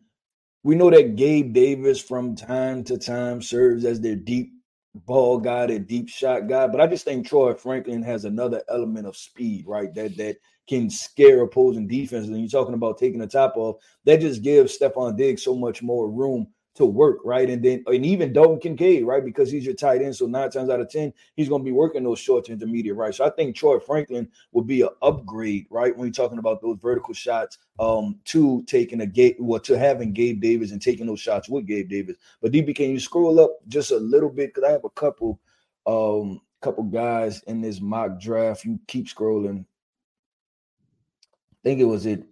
we 0.64 0.74
know 0.74 0.90
that 0.90 1.14
Gabe 1.14 1.52
Davis 1.52 2.00
from 2.00 2.34
time 2.34 2.82
to 2.84 2.98
time 2.98 3.40
serves 3.42 3.84
as 3.84 4.00
their 4.00 4.16
deep 4.16 4.50
ball 4.94 5.38
guy, 5.38 5.66
that 5.66 5.86
deep 5.86 6.08
shot 6.08 6.48
guy. 6.48 6.66
But 6.66 6.80
I 6.80 6.86
just 6.86 7.04
think 7.04 7.26
Troy 7.26 7.54
Franklin 7.54 8.02
has 8.02 8.24
another 8.24 8.62
element 8.68 9.06
of 9.06 9.16
speed, 9.16 9.66
right? 9.66 9.94
That 9.94 10.16
that 10.16 10.38
can 10.66 10.88
scare 10.88 11.42
opposing 11.42 11.86
defenses. 11.86 12.30
And 12.30 12.40
you're 12.40 12.48
talking 12.48 12.74
about 12.74 12.98
taking 12.98 13.20
the 13.20 13.26
top 13.26 13.54
off, 13.56 13.76
that 14.04 14.20
just 14.20 14.42
gives 14.42 14.78
Stefon 14.78 15.16
Diggs 15.16 15.44
so 15.44 15.54
much 15.54 15.82
more 15.82 16.10
room 16.10 16.48
to 16.74 16.84
work, 16.84 17.18
right? 17.24 17.48
And 17.48 17.62
then 17.62 17.84
and 17.86 18.04
even 18.04 18.32
Dalton 18.32 18.58
Kincaid, 18.58 19.04
right? 19.04 19.24
Because 19.24 19.50
he's 19.50 19.64
your 19.64 19.74
tight 19.74 20.02
end. 20.02 20.16
So 20.16 20.26
nine 20.26 20.50
times 20.50 20.70
out 20.70 20.80
of 20.80 20.90
ten, 20.90 21.12
he's 21.36 21.48
going 21.48 21.62
to 21.62 21.64
be 21.64 21.72
working 21.72 22.02
those 22.02 22.18
short 22.18 22.44
to 22.46 22.52
intermediate, 22.52 22.96
right? 22.96 23.14
So 23.14 23.24
I 23.24 23.30
think 23.30 23.54
Troy 23.54 23.78
Franklin 23.78 24.28
would 24.52 24.66
be 24.66 24.82
an 24.82 24.88
upgrade, 25.02 25.66
right? 25.70 25.96
When 25.96 26.06
you're 26.06 26.12
talking 26.12 26.38
about 26.38 26.60
those 26.60 26.78
vertical 26.80 27.14
shots, 27.14 27.58
um, 27.78 28.18
to 28.26 28.62
taking 28.64 29.00
a 29.02 29.06
gate 29.06 29.36
well, 29.38 29.60
to 29.60 29.78
having 29.78 30.12
Gabe 30.12 30.40
Davis 30.40 30.72
and 30.72 30.82
taking 30.82 31.06
those 31.06 31.20
shots 31.20 31.48
with 31.48 31.66
Gabe 31.66 31.88
Davis. 31.88 32.16
But 32.42 32.52
DB, 32.52 32.74
can 32.74 32.90
you 32.90 33.00
scroll 33.00 33.40
up 33.40 33.50
just 33.68 33.92
a 33.92 33.96
little 33.96 34.30
bit? 34.30 34.52
Because 34.52 34.68
I 34.68 34.72
have 34.72 34.84
a 34.84 34.90
couple 34.90 35.40
um 35.86 36.40
couple 36.60 36.84
guys 36.84 37.42
in 37.42 37.60
this 37.60 37.80
mock 37.80 38.18
draft. 38.18 38.64
You 38.64 38.80
keep 38.88 39.06
scrolling. 39.06 39.60
I 39.60 41.56
think 41.62 41.80
it 41.80 41.84
was 41.84 42.06
it 42.06 42.24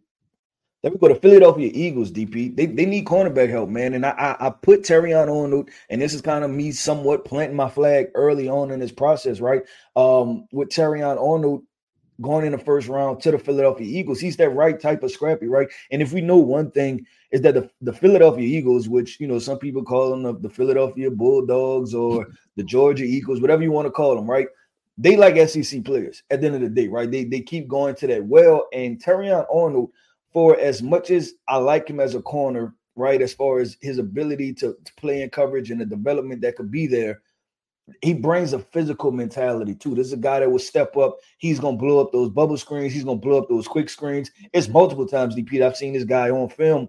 let 0.83 0.93
me 0.93 0.99
go 0.99 1.09
to 1.09 1.15
Philadelphia 1.15 1.71
Eagles, 1.73 2.11
DP. 2.11 2.57
They, 2.57 2.67
they 2.67 2.87
need 2.87 3.05
cornerback 3.05 3.49
help, 3.49 3.69
man. 3.69 3.95
And 3.95 4.05
I, 4.05 4.11
I, 4.11 4.47
I 4.47 4.51
put 4.51 4.83
Terrion 4.83 5.29
Arnold, 5.29 5.71
and 5.91 6.03
this 6.03 6.13
is 6.13 6.21
kind 6.21 6.45
of 6.45 6.51
me 6.51 6.73
somewhat 6.73 7.25
planting 7.25 7.57
my 7.57 7.69
flag 7.69 8.09
early 8.15 8.49
on 8.49 8.73
in 8.73 8.81
this 8.81 8.91
process, 8.91 9.41
right? 9.41 9.63
Um, 9.95 10.49
with 10.51 10.71
Terrion 10.71 11.21
Arnold 11.21 11.63
going 12.21 12.45
in 12.45 12.53
the 12.53 12.59
first 12.59 12.89
round 12.89 13.21
to 13.21 13.31
the 13.31 13.39
Philadelphia 13.39 13.87
Eagles. 13.87 14.21
He's 14.21 14.37
that 14.37 14.51
right 14.51 14.79
type 14.79 15.03
of 15.03 15.11
scrappy, 15.11 15.47
right? 15.47 15.69
And 15.91 16.03
if 16.03 16.13
we 16.13 16.21
know 16.21 16.37
one 16.37 16.71
thing 16.71 17.07
is 17.31 17.41
that 17.43 17.55
the, 17.55 17.71
the 17.81 17.93
Philadelphia 17.93 18.45
Eagles, 18.45 18.89
which 18.89 19.21
you 19.21 19.27
know 19.27 19.39
some 19.39 19.59
people 19.59 19.83
call 19.85 20.11
them 20.11 20.23
the, 20.23 20.35
the 20.35 20.51
Philadelphia 20.51 21.11
Bulldogs 21.11 21.95
or 21.95 22.27
the 22.57 22.65
Georgia 22.65 23.05
Eagles, 23.05 23.41
whatever 23.41 23.63
you 23.63 23.73
want 23.73 23.87
to 23.87 23.93
call 23.93 24.15
them, 24.15 24.31
right? 24.31 24.49
They 24.99 25.17
like 25.17 25.49
SEC 25.49 25.85
players 25.85 26.23
at 26.31 26.41
the 26.41 26.47
end 26.47 26.57
of 26.57 26.61
the 26.61 26.69
day, 26.69 26.89
right? 26.89 27.11
They 27.11 27.25
they 27.25 27.41
keep 27.41 27.69
going 27.69 27.95
to 27.97 28.07
that 28.09 28.25
well. 28.25 28.67
And 28.73 29.03
Terrion 29.03 29.47
Arnold 29.53 29.91
for 30.33 30.59
as 30.59 30.83
much 30.83 31.11
as 31.11 31.35
I 31.49 31.57
like 31.57 31.89
him 31.89 32.01
as 32.01 32.15
a 32.15 32.23
corner, 32.23 32.75
right, 32.97 33.21
as 33.21 33.35
far 33.35 33.61
as 33.61 33.77
his 33.81 33.99
ability 33.99 34.55
to, 34.55 34.77
to 34.85 34.95
play 34.97 35.23
in 35.23 35.31
coverage 35.31 35.71
and 35.71 35.81
the 35.81 35.87
development 35.87 36.41
that 36.43 36.57
could 36.57 36.71
be 36.71 36.87
there, 36.87 37.23
he 38.01 38.15
brings 38.15 38.53
a 38.53 38.59
physical 38.59 39.11
mentality 39.11 39.75
too. 39.75 39.95
This 39.95 40.09
is 40.09 40.13
a 40.13 40.19
guy 40.19 40.41
that 40.41 40.51
will 40.51 40.59
step 40.59 40.97
up. 40.97 41.19
He's 41.39 41.59
gonna 41.59 41.77
blow 41.77 42.01
up 42.01 42.13
those 42.13 42.31
bubble 42.31 42.57
screens. 42.57 42.93
He's 42.93 43.05
gonna 43.05 43.19
blow 43.19 43.39
up 43.39 43.49
those 43.49 43.67
quick 43.67 43.89
screens. 43.89 44.31
It's 44.53 44.69
multiple 44.69 45.07
times, 45.07 45.35
DP. 45.35 45.63
I've 45.63 45.77
seen 45.77 45.93
this 45.93 46.05
guy 46.05 46.31
on 46.31 46.49
film 46.49 46.89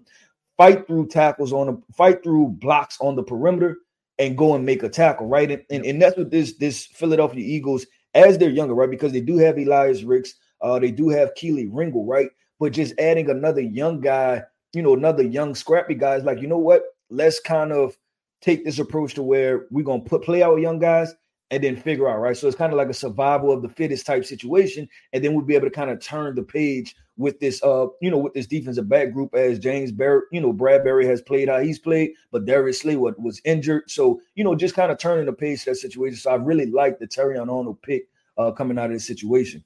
fight 0.56 0.86
through 0.86 1.08
tackles 1.08 1.52
on 1.52 1.66
the 1.66 1.82
fight 1.94 2.22
through 2.22 2.48
blocks 2.48 2.96
on 3.00 3.16
the 3.16 3.22
perimeter 3.22 3.78
and 4.18 4.38
go 4.38 4.54
and 4.54 4.64
make 4.64 4.82
a 4.82 4.88
tackle, 4.88 5.26
right? 5.26 5.50
And, 5.50 5.62
and, 5.70 5.84
and 5.84 6.00
that's 6.00 6.16
what 6.16 6.30
this 6.30 6.56
this 6.56 6.86
Philadelphia 6.86 7.44
Eagles, 7.44 7.86
as 8.14 8.38
they're 8.38 8.50
younger, 8.50 8.74
right? 8.74 8.90
Because 8.90 9.12
they 9.12 9.20
do 9.20 9.36
have 9.38 9.58
Elias 9.58 10.02
Ricks, 10.02 10.34
uh, 10.60 10.78
they 10.78 10.90
do 10.90 11.08
have 11.08 11.34
Kelee 11.34 11.68
Ringo, 11.70 12.04
right? 12.04 12.30
But 12.58 12.72
just 12.72 12.94
adding 12.98 13.30
another 13.30 13.60
young 13.60 14.00
guy, 14.00 14.42
you 14.72 14.82
know, 14.82 14.94
another 14.94 15.22
young 15.22 15.54
scrappy 15.54 15.94
guy 15.94 16.16
is 16.16 16.24
like, 16.24 16.40
you 16.40 16.48
know 16.48 16.58
what? 16.58 16.82
Let's 17.10 17.40
kind 17.40 17.72
of 17.72 17.96
take 18.40 18.64
this 18.64 18.78
approach 18.78 19.14
to 19.14 19.22
where 19.22 19.66
we're 19.70 19.84
gonna 19.84 20.02
put 20.02 20.22
play 20.22 20.42
our 20.42 20.58
young 20.58 20.78
guys 20.78 21.14
and 21.50 21.62
then 21.62 21.76
figure 21.76 22.08
out, 22.08 22.20
right? 22.20 22.36
So 22.36 22.46
it's 22.46 22.56
kind 22.56 22.72
of 22.72 22.76
like 22.76 22.88
a 22.88 22.94
survival 22.94 23.52
of 23.52 23.62
the 23.62 23.68
fittest 23.68 24.06
type 24.06 24.24
situation, 24.24 24.88
and 25.12 25.22
then 25.22 25.34
we'll 25.34 25.44
be 25.44 25.54
able 25.54 25.68
to 25.68 25.74
kind 25.74 25.90
of 25.90 26.00
turn 26.00 26.34
the 26.34 26.42
page 26.42 26.94
with 27.16 27.38
this, 27.38 27.62
uh, 27.62 27.86
you 28.00 28.10
know, 28.10 28.18
with 28.18 28.34
this 28.34 28.46
defensive 28.46 28.88
back 28.88 29.12
group 29.12 29.34
as 29.34 29.58
James 29.58 29.92
Barrett, 29.92 30.24
you 30.32 30.40
know, 30.40 30.52
Bradberry 30.52 31.04
has 31.06 31.22
played 31.22 31.48
how 31.48 31.60
he's 31.60 31.78
played, 31.78 32.12
but 32.32 32.44
Darius 32.44 32.80
Slay 32.80 32.96
was 32.96 33.40
injured, 33.44 33.88
so 33.88 34.20
you 34.34 34.42
know, 34.42 34.54
just 34.54 34.74
kind 34.74 34.90
of 34.90 34.98
turning 34.98 35.26
the 35.26 35.32
page 35.32 35.64
to 35.64 35.70
that 35.70 35.76
situation. 35.76 36.16
So 36.16 36.30
I 36.30 36.36
really 36.36 36.66
like 36.66 36.98
the 36.98 37.06
Terrion 37.06 37.40
Arnold 37.42 37.80
pick 37.82 38.08
uh, 38.36 38.50
coming 38.50 38.78
out 38.78 38.86
of 38.86 38.92
this 38.92 39.06
situation. 39.06 39.64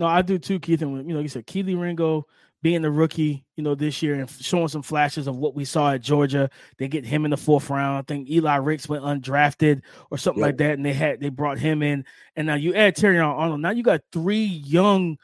No, 0.00 0.06
I 0.06 0.22
do 0.22 0.38
too, 0.38 0.58
Keith. 0.58 0.80
And 0.80 1.06
you 1.06 1.12
know, 1.12 1.20
you 1.20 1.28
said 1.28 1.46
Kelee 1.46 1.78
Ringo 1.78 2.26
being 2.62 2.80
the 2.80 2.90
rookie, 2.90 3.44
you 3.56 3.62
know, 3.62 3.74
this 3.74 4.02
year 4.02 4.14
and 4.14 4.30
showing 4.30 4.68
some 4.68 4.82
flashes 4.82 5.26
of 5.26 5.36
what 5.36 5.54
we 5.54 5.66
saw 5.66 5.92
at 5.92 6.00
Georgia. 6.00 6.48
They 6.78 6.88
get 6.88 7.04
him 7.04 7.26
in 7.26 7.30
the 7.30 7.36
fourth 7.36 7.68
round. 7.68 7.98
I 7.98 8.02
think 8.02 8.30
Eli 8.30 8.56
Ricks 8.56 8.88
went 8.88 9.04
undrafted 9.04 9.82
or 10.10 10.16
something 10.16 10.40
yep. 10.40 10.48
like 10.48 10.56
that, 10.56 10.72
and 10.72 10.86
they 10.86 10.94
had 10.94 11.20
they 11.20 11.28
brought 11.28 11.58
him 11.58 11.82
in. 11.82 12.06
And 12.34 12.46
now 12.46 12.54
you 12.54 12.74
add 12.74 12.96
Terry 12.96 13.18
Arnold. 13.18 13.60
Now 13.60 13.72
you 13.72 13.82
got 13.82 14.00
three 14.10 14.44
young, 14.44 15.18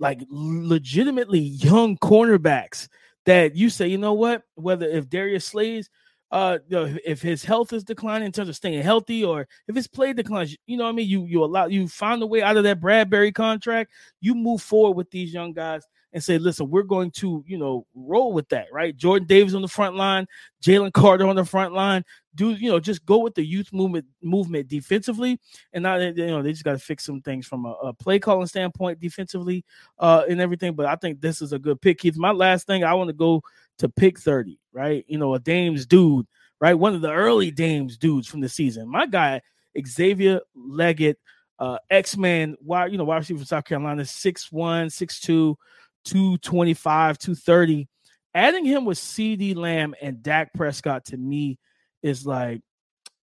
like 0.00 0.22
legitimately 0.28 1.38
young 1.38 1.96
cornerbacks 1.96 2.88
that 3.26 3.54
you 3.54 3.70
say, 3.70 3.86
you 3.86 3.98
know 3.98 4.14
what? 4.14 4.42
Whether 4.56 4.88
if 4.88 5.08
Darius 5.08 5.44
Slays 5.44 5.88
uh 6.30 6.58
you 6.68 6.76
know, 6.76 6.96
if 7.04 7.22
his 7.22 7.44
health 7.44 7.72
is 7.72 7.84
declining 7.84 8.26
in 8.26 8.32
terms 8.32 8.48
of 8.48 8.56
staying 8.56 8.82
healthy 8.82 9.24
or 9.24 9.46
if 9.68 9.76
his 9.76 9.86
play 9.86 10.12
declines 10.12 10.56
you 10.66 10.76
know 10.76 10.84
what 10.84 10.90
i 10.90 10.92
mean? 10.92 11.08
You 11.08 11.24
you 11.24 11.44
allow 11.44 11.66
you 11.66 11.88
find 11.88 12.22
a 12.22 12.26
way 12.26 12.42
out 12.42 12.56
of 12.56 12.64
that 12.64 12.80
Bradberry 12.80 13.34
contract 13.34 13.92
you 14.20 14.34
move 14.34 14.62
forward 14.62 14.96
with 14.96 15.10
these 15.10 15.32
young 15.32 15.52
guys 15.52 15.84
and 16.12 16.22
say 16.22 16.38
listen 16.38 16.70
we're 16.70 16.82
going 16.82 17.10
to 17.10 17.44
you 17.46 17.58
know 17.58 17.86
roll 17.94 18.32
with 18.32 18.48
that 18.48 18.66
right? 18.72 18.96
Jordan 18.96 19.26
davis 19.28 19.54
on 19.54 19.62
the 19.62 19.68
front 19.68 19.96
line 19.96 20.26
jalen 20.62 20.92
carter 20.92 21.26
on 21.26 21.36
the 21.36 21.44
front 21.44 21.74
line 21.74 22.04
do 22.34 22.50
you 22.52 22.70
know 22.70 22.78
just 22.78 23.04
go 23.04 23.18
with 23.18 23.34
the 23.34 23.44
youth 23.44 23.72
movement 23.72 24.04
movement 24.22 24.68
defensively 24.68 25.40
and 25.72 25.82
now 25.82 25.96
you 25.96 26.12
know 26.26 26.42
they 26.42 26.52
just 26.52 26.64
got 26.64 26.72
to 26.72 26.78
fix 26.78 27.04
some 27.04 27.20
things 27.22 27.46
from 27.46 27.64
a, 27.64 27.70
a, 27.82 27.92
play 27.92 28.18
calling 28.18 28.46
standpoint 28.46 29.00
defensively 29.00 29.64
uh 29.98 30.24
and 30.28 30.40
everything 30.40 30.74
but 30.74 30.86
i 30.86 30.94
think 30.96 31.20
this 31.20 31.40
is 31.40 31.52
a 31.52 31.58
good 31.58 31.80
pick. 31.80 31.98
Keith 31.98 32.16
my 32.16 32.32
last 32.32 32.66
thing 32.66 32.84
i 32.84 32.94
want 32.94 33.08
to 33.08 33.14
go 33.14 33.42
to 33.78 33.88
pick 33.88 34.18
30, 34.18 34.58
right? 34.72 35.04
You 35.08 35.18
know, 35.18 35.34
a 35.34 35.38
Dames 35.38 35.86
dude, 35.86 36.26
right? 36.60 36.74
One 36.74 36.94
of 36.94 37.00
the 37.00 37.12
early 37.12 37.50
Dames 37.50 37.96
dudes 37.96 38.26
from 38.26 38.40
the 38.40 38.48
season. 38.48 38.88
My 38.88 39.06
guy, 39.06 39.40
Xavier 39.86 40.40
Legette, 40.56 41.16
uh, 41.58 41.78
X-Man, 41.90 42.56
why 42.60 42.86
you 42.86 42.98
know, 42.98 43.04
wide 43.04 43.18
receiver 43.18 43.38
from 43.38 43.46
South 43.46 43.64
Carolina, 43.64 44.02
6'1, 44.02 44.52
6'2, 44.52 45.56
225, 46.04 47.18
230. 47.18 47.88
Adding 48.34 48.64
him 48.66 48.84
with 48.84 48.98
CeeDee 48.98 49.56
Lamb 49.56 49.94
and 50.02 50.22
Dak 50.22 50.52
Prescott 50.52 51.06
to 51.06 51.16
me 51.16 51.58
is 52.02 52.26
like 52.26 52.60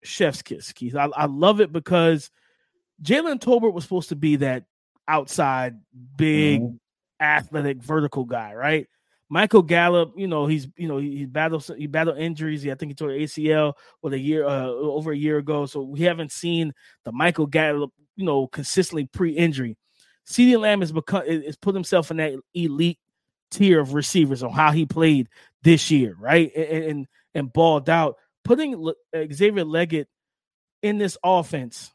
chef's 0.04 0.42
kiss, 0.42 0.72
Keith. 0.72 0.96
I, 0.96 1.08
I 1.16 1.26
love 1.26 1.62
it 1.62 1.72
because 1.72 2.32
Jalen 3.02 3.40
Tolbert 3.40 3.74
was 3.74 3.84
supposed 3.84 4.10
to 4.10 4.16
be 4.16 4.38
that 4.38 4.66
outside, 5.08 5.80
big, 6.18 6.62
mm-hmm. 6.62 6.76
athletic, 7.20 7.78
vertical 7.78 8.26
guy, 8.26 8.54
right? 8.54 8.88
Michael 9.34 9.64
Gallup, 9.64 10.14
you 10.16 10.28
know, 10.28 10.46
he's 10.46 10.68
you 10.78 10.88
know 10.88 11.00
he, 11.00 11.26
battled 11.26 11.68
he 11.76 11.88
battled 11.88 12.20
injuries. 12.20 12.68
I 12.68 12.76
think 12.76 12.92
he 12.92 12.94
tore 12.94 13.10
ACL 13.10 13.74
with 14.04 14.14
a 14.14 14.20
year 14.20 14.46
uh, 14.46 14.68
over 14.68 15.12
a 15.12 15.18
year 15.18 15.40
ago. 15.40 15.66
So 15.66 15.82
we 15.82 16.02
haven't 16.02 16.32
seen 16.32 16.72
the 17.04 17.12
Michael 17.12 17.48
Gallup, 17.48 17.92
you 18.16 18.26
know, 18.26 18.46
consistently 18.46 19.08
pre-injury. 19.08 19.76
CeeDee 20.30 20.60
Lamb 20.60 20.82
has 20.82 20.92
become 20.92 21.24
is 21.26 21.58
put 21.58 21.74
himself 21.74 22.12
in 22.12 22.18
that 22.18 22.34
elite 22.54 23.00
tier 23.50 23.80
of 23.80 23.96
receivers 23.96 24.44
on 24.44 24.52
how 24.52 24.72
he 24.72 24.86
played 24.86 25.30
this 25.64 25.90
year, 25.90 26.16
right? 26.20 26.52
And 26.56 26.84
and, 26.84 27.08
and 27.34 27.54
balled 27.54 27.90
out. 27.90 28.18
Putting 28.44 28.94
Xavier 29.16 29.64
Legette 29.64 30.06
in 30.84 31.00
this 31.00 31.18
offense, 31.24 31.92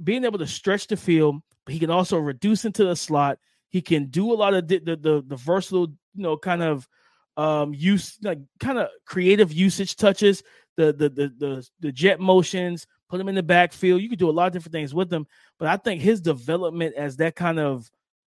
being 0.00 0.22
able 0.22 0.38
to 0.38 0.46
stretch 0.46 0.86
the 0.86 0.96
field, 0.96 1.40
but 1.64 1.72
he 1.72 1.80
can 1.80 1.90
also 1.90 2.16
reduce 2.16 2.64
into 2.64 2.84
the 2.84 2.94
slot. 2.94 3.40
He 3.70 3.82
can 3.82 4.06
do 4.06 4.32
a 4.32 4.36
lot 4.36 4.54
of 4.54 4.68
the, 4.68 4.78
the, 4.78 4.96
the, 4.96 5.24
the 5.26 5.36
versatile 5.36 5.88
you 6.16 6.22
know 6.22 6.36
kind 6.36 6.62
of 6.62 6.88
um 7.36 7.74
use 7.74 8.18
like 8.22 8.38
kind 8.60 8.78
of 8.78 8.88
creative 9.04 9.52
usage 9.52 9.96
touches 9.96 10.42
the, 10.76 10.92
the 10.92 11.08
the 11.08 11.32
the 11.38 11.68
the 11.80 11.92
jet 11.92 12.20
motions 12.20 12.86
put 13.08 13.20
him 13.20 13.28
in 13.28 13.36
the 13.36 13.42
backfield. 13.42 14.02
You 14.02 14.08
could 14.08 14.18
do 14.18 14.28
a 14.28 14.32
lot 14.32 14.48
of 14.48 14.52
different 14.52 14.72
things 14.72 14.94
with 14.94 15.10
them 15.10 15.26
but 15.58 15.68
i 15.68 15.76
think 15.76 16.00
his 16.00 16.20
development 16.20 16.94
as 16.96 17.16
that 17.16 17.36
kind 17.36 17.58
of 17.58 17.90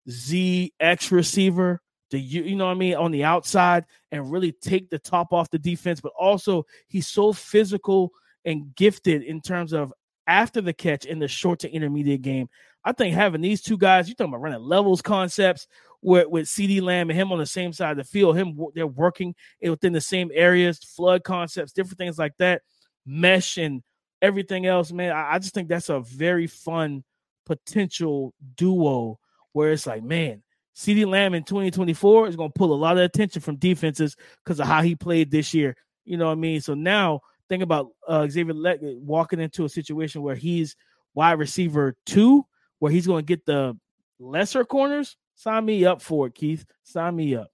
z 0.09 0.73
x 0.79 1.11
receiver 1.11 1.81
the 2.11 2.19
you, 2.19 2.43
you 2.43 2.55
know 2.55 2.65
what 2.65 2.71
i 2.71 2.75
mean 2.75 2.95
on 2.95 3.11
the 3.11 3.23
outside 3.23 3.85
and 4.11 4.31
really 4.31 4.51
take 4.51 4.89
the 4.89 4.99
top 4.99 5.33
off 5.33 5.49
the 5.49 5.59
defense 5.59 5.99
but 6.01 6.13
also 6.19 6.65
he's 6.87 7.07
so 7.07 7.33
physical 7.33 8.11
and 8.45 8.75
gifted 8.75 9.23
in 9.23 9.41
terms 9.41 9.73
of 9.73 9.91
after 10.27 10.61
the 10.61 10.73
catch 10.73 11.05
in 11.05 11.19
the 11.19 11.27
short 11.27 11.59
to 11.59 11.71
intermediate 11.71 12.21
game. 12.21 12.49
I 12.83 12.91
think 12.91 13.15
having 13.15 13.41
these 13.41 13.61
two 13.61 13.77
guys 13.77 14.07
you're 14.07 14.15
talking 14.15 14.33
about 14.33 14.41
running 14.41 14.61
levels 14.61 15.01
concepts 15.01 15.67
with, 16.05 16.45
CeeDee 16.45 16.81
Lamb 16.81 17.09
and 17.09 17.19
him 17.19 17.31
on 17.31 17.39
the 17.39 17.45
same 17.45 17.73
side 17.73 17.91
of 17.91 17.97
the 17.97 18.03
field. 18.03 18.37
Him 18.37 18.57
they're 18.73 18.87
working 18.87 19.35
within 19.61 19.93
the 19.93 20.01
same 20.01 20.31
areas, 20.33 20.77
flood 20.79 21.23
concepts, 21.23 21.71
different 21.71 21.97
things 21.97 22.17
like 22.17 22.33
that, 22.39 22.61
mesh 23.05 23.57
and 23.57 23.81
everything 24.21 24.65
else. 24.65 24.91
Man, 24.91 25.11
I, 25.11 25.33
I 25.33 25.39
just 25.39 25.53
think 25.53 25.67
that's 25.67 25.89
a 25.89 25.99
very 25.99 26.47
fun 26.47 27.03
potential 27.45 28.33
duo 28.55 29.19
where 29.53 29.71
it's 29.71 29.87
like, 29.87 30.03
man, 30.03 30.43
CeeDee 30.75 31.07
Lamb 31.07 31.33
in 31.33 31.43
2024 31.43 32.27
is 32.27 32.35
going 32.35 32.49
to 32.49 32.57
pull 32.57 32.73
a 32.73 32.75
lot 32.75 32.97
of 32.97 33.03
attention 33.03 33.41
from 33.41 33.55
defenses 33.55 34.15
because 34.43 34.59
of 34.59 34.67
how 34.67 34.81
he 34.81 34.95
played 34.95 35.31
this 35.31 35.53
year. 35.53 35.75
You 36.03 36.17
know 36.17 36.25
what 36.25 36.33
I 36.33 36.35
mean? 36.35 36.61
So 36.61 36.73
now 36.73 37.21
think 37.49 37.63
about 37.63 37.89
uh, 38.07 38.27
Xavier 38.27 38.53
Legette 38.53 38.99
walking 38.99 39.39
into 39.39 39.65
a 39.65 39.69
situation 39.69 40.21
where 40.21 40.35
he's 40.35 40.75
wide 41.13 41.39
receiver 41.39 41.95
two, 42.05 42.45
where 42.79 42.91
he's 42.91 43.07
going 43.07 43.25
to 43.25 43.27
get 43.27 43.45
the 43.45 43.77
lesser 44.19 44.65
corners 44.65 45.15
Sign 45.35 45.65
me 45.65 45.85
up 45.85 46.01
for 46.01 46.27
it, 46.27 46.35
Keith. 46.35 46.65
Sign 46.83 47.15
me 47.15 47.35
up. 47.35 47.51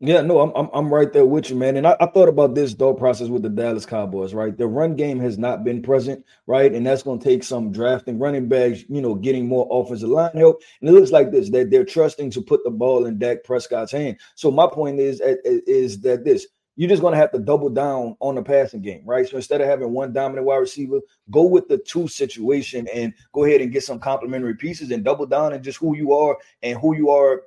Yeah, 0.00 0.20
no, 0.20 0.40
I'm, 0.40 0.52
I'm 0.54 0.68
I'm 0.74 0.92
right 0.92 1.10
there 1.12 1.24
with 1.24 1.48
you, 1.48 1.56
man. 1.56 1.76
And 1.76 1.86
I, 1.86 1.96
I 1.98 2.06
thought 2.06 2.28
about 2.28 2.54
this 2.54 2.74
thought 2.74 2.98
process 2.98 3.28
with 3.28 3.42
the 3.42 3.48
Dallas 3.48 3.86
Cowboys, 3.86 4.34
right? 4.34 4.56
The 4.56 4.66
run 4.66 4.96
game 4.96 5.18
has 5.20 5.38
not 5.38 5.64
been 5.64 5.80
present, 5.82 6.24
right? 6.46 6.72
And 6.72 6.86
that's 6.86 7.02
going 7.02 7.20
to 7.20 7.24
take 7.24 7.42
some 7.42 7.72
drafting 7.72 8.18
running 8.18 8.48
backs, 8.48 8.84
you 8.88 9.00
know, 9.00 9.14
getting 9.14 9.48
more 9.48 9.66
offensive 9.70 10.10
line 10.10 10.36
help. 10.36 10.62
And 10.80 10.90
it 10.90 10.92
looks 10.92 11.12
like 11.12 11.30
this 11.30 11.48
that 11.50 11.70
they're 11.70 11.86
trusting 11.86 12.30
to 12.32 12.42
put 12.42 12.62
the 12.64 12.70
ball 12.70 13.06
in 13.06 13.18
Dak 13.18 13.44
Prescott's 13.44 13.92
hand. 13.92 14.18
So 14.34 14.50
my 14.50 14.66
point 14.66 15.00
is 15.00 15.22
is 15.22 16.00
that 16.02 16.24
this 16.24 16.46
you're 16.76 16.88
just 16.88 17.02
going 17.02 17.12
to 17.12 17.18
have 17.18 17.30
to 17.32 17.38
double 17.38 17.68
down 17.68 18.16
on 18.20 18.34
the 18.34 18.42
passing 18.42 18.82
game, 18.82 19.02
right? 19.04 19.28
So 19.28 19.36
instead 19.36 19.60
of 19.60 19.68
having 19.68 19.92
one 19.92 20.12
dominant 20.12 20.46
wide 20.46 20.56
receiver, 20.56 21.00
go 21.30 21.42
with 21.42 21.68
the 21.68 21.78
two 21.78 22.08
situation 22.08 22.88
and 22.92 23.14
go 23.32 23.44
ahead 23.44 23.60
and 23.60 23.72
get 23.72 23.84
some 23.84 24.00
complementary 24.00 24.54
pieces 24.54 24.90
and 24.90 25.04
double 25.04 25.26
down 25.26 25.52
on 25.52 25.62
just 25.62 25.78
who 25.78 25.96
you 25.96 26.12
are 26.12 26.36
and 26.62 26.78
who 26.78 26.96
you 26.96 27.10
are 27.10 27.42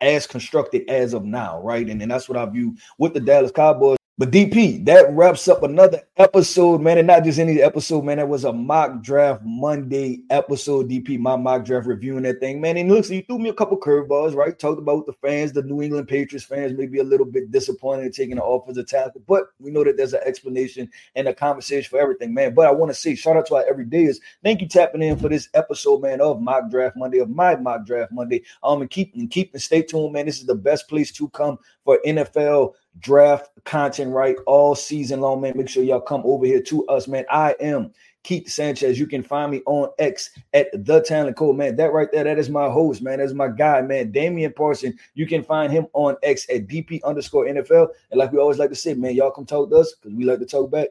as 0.00 0.26
constructed 0.26 0.88
as 0.88 1.14
of 1.14 1.24
now, 1.24 1.60
right? 1.62 1.88
And, 1.88 2.00
and 2.02 2.10
that's 2.10 2.28
what 2.28 2.38
I 2.38 2.46
view 2.46 2.76
with 2.98 3.14
the 3.14 3.20
Dallas 3.20 3.52
Cowboys. 3.52 3.99
But 4.20 4.32
DP, 4.32 4.84
that 4.84 5.10
wraps 5.12 5.48
up 5.48 5.62
another 5.62 6.02
episode, 6.18 6.82
man. 6.82 6.98
And 6.98 7.06
not 7.06 7.24
just 7.24 7.38
any 7.38 7.62
episode, 7.62 8.04
man. 8.04 8.18
That 8.18 8.28
was 8.28 8.44
a 8.44 8.52
mock 8.52 9.00
draft 9.00 9.40
Monday 9.46 10.24
episode, 10.28 10.90
DP, 10.90 11.18
my 11.18 11.36
mock 11.36 11.64
draft 11.64 11.86
reviewing 11.86 12.24
that 12.24 12.38
thing, 12.38 12.60
man. 12.60 12.76
And 12.76 12.92
looks, 12.92 13.08
you 13.08 13.22
threw 13.22 13.38
me 13.38 13.48
a 13.48 13.54
couple 13.54 13.80
curveballs, 13.80 14.34
right? 14.34 14.58
Talked 14.58 14.78
about 14.78 15.06
the 15.06 15.14
fans, 15.14 15.52
the 15.52 15.62
New 15.62 15.80
England 15.80 16.06
Patriots 16.06 16.44
fans, 16.44 16.76
maybe 16.76 16.98
a 16.98 17.02
little 17.02 17.24
bit 17.24 17.50
disappointed 17.50 18.04
in 18.04 18.12
taking 18.12 18.36
the 18.36 18.44
offensive 18.44 18.88
tackle. 18.88 19.22
But 19.26 19.44
we 19.58 19.70
know 19.70 19.84
that 19.84 19.96
there's 19.96 20.12
an 20.12 20.20
explanation 20.26 20.90
and 21.14 21.26
a 21.26 21.32
conversation 21.32 21.88
for 21.88 21.98
everything, 21.98 22.34
man. 22.34 22.52
But 22.52 22.66
I 22.66 22.72
want 22.72 22.90
to 22.90 22.94
say 22.94 23.14
shout 23.14 23.38
out 23.38 23.46
to 23.46 23.54
our 23.54 23.64
everydayers. 23.72 24.18
Thank 24.44 24.60
you 24.60 24.68
tapping 24.68 25.00
in 25.00 25.18
for 25.18 25.30
this 25.30 25.48
episode, 25.54 26.02
man, 26.02 26.20
of 26.20 26.42
mock 26.42 26.68
draft 26.68 26.94
Monday, 26.94 27.20
of 27.20 27.30
my 27.30 27.56
mock 27.56 27.86
draft 27.86 28.12
Monday. 28.12 28.42
Um, 28.62 28.82
and 28.82 28.90
keep 28.90 29.14
and 29.14 29.30
keep 29.30 29.54
and 29.54 29.62
stay 29.62 29.80
tuned, 29.80 30.12
man. 30.12 30.26
This 30.26 30.40
is 30.40 30.46
the 30.46 30.54
best 30.54 30.88
place 30.90 31.10
to 31.12 31.30
come 31.30 31.58
for 31.86 31.98
NFL 32.06 32.74
draft 32.98 33.50
content 33.64 34.12
right 34.12 34.36
all 34.46 34.74
season 34.74 35.20
long, 35.20 35.40
man. 35.40 35.56
Make 35.56 35.68
sure 35.68 35.82
y'all 35.82 36.00
come 36.00 36.22
over 36.24 36.44
here 36.44 36.62
to 36.62 36.86
us, 36.86 37.08
man. 37.08 37.24
I 37.30 37.54
am 37.60 37.92
Keith 38.22 38.50
Sanchez. 38.50 38.98
You 38.98 39.06
can 39.06 39.22
find 39.22 39.50
me 39.50 39.62
on 39.66 39.88
X 39.98 40.30
at 40.52 40.68
the 40.84 41.00
Talent 41.00 41.36
Code, 41.36 41.56
man. 41.56 41.76
That 41.76 41.92
right 41.92 42.08
there, 42.12 42.24
that 42.24 42.38
is 42.38 42.50
my 42.50 42.68
host, 42.68 43.02
man. 43.02 43.18
That's 43.18 43.32
my 43.32 43.48
guy, 43.48 43.80
man. 43.82 44.10
Damian 44.10 44.52
Parson. 44.52 44.98
You 45.14 45.26
can 45.26 45.42
find 45.42 45.72
him 45.72 45.86
on 45.92 46.16
X 46.22 46.46
at 46.50 46.66
DP 46.66 47.02
underscore 47.04 47.46
NFL. 47.46 47.88
And 48.10 48.18
like 48.18 48.32
we 48.32 48.38
always 48.38 48.58
like 48.58 48.70
to 48.70 48.76
say, 48.76 48.94
man, 48.94 49.14
y'all 49.14 49.30
come 49.30 49.46
talk 49.46 49.70
to 49.70 49.76
us 49.76 49.94
because 49.94 50.16
we 50.16 50.24
like 50.24 50.40
to 50.40 50.46
talk 50.46 50.70
back. 50.70 50.88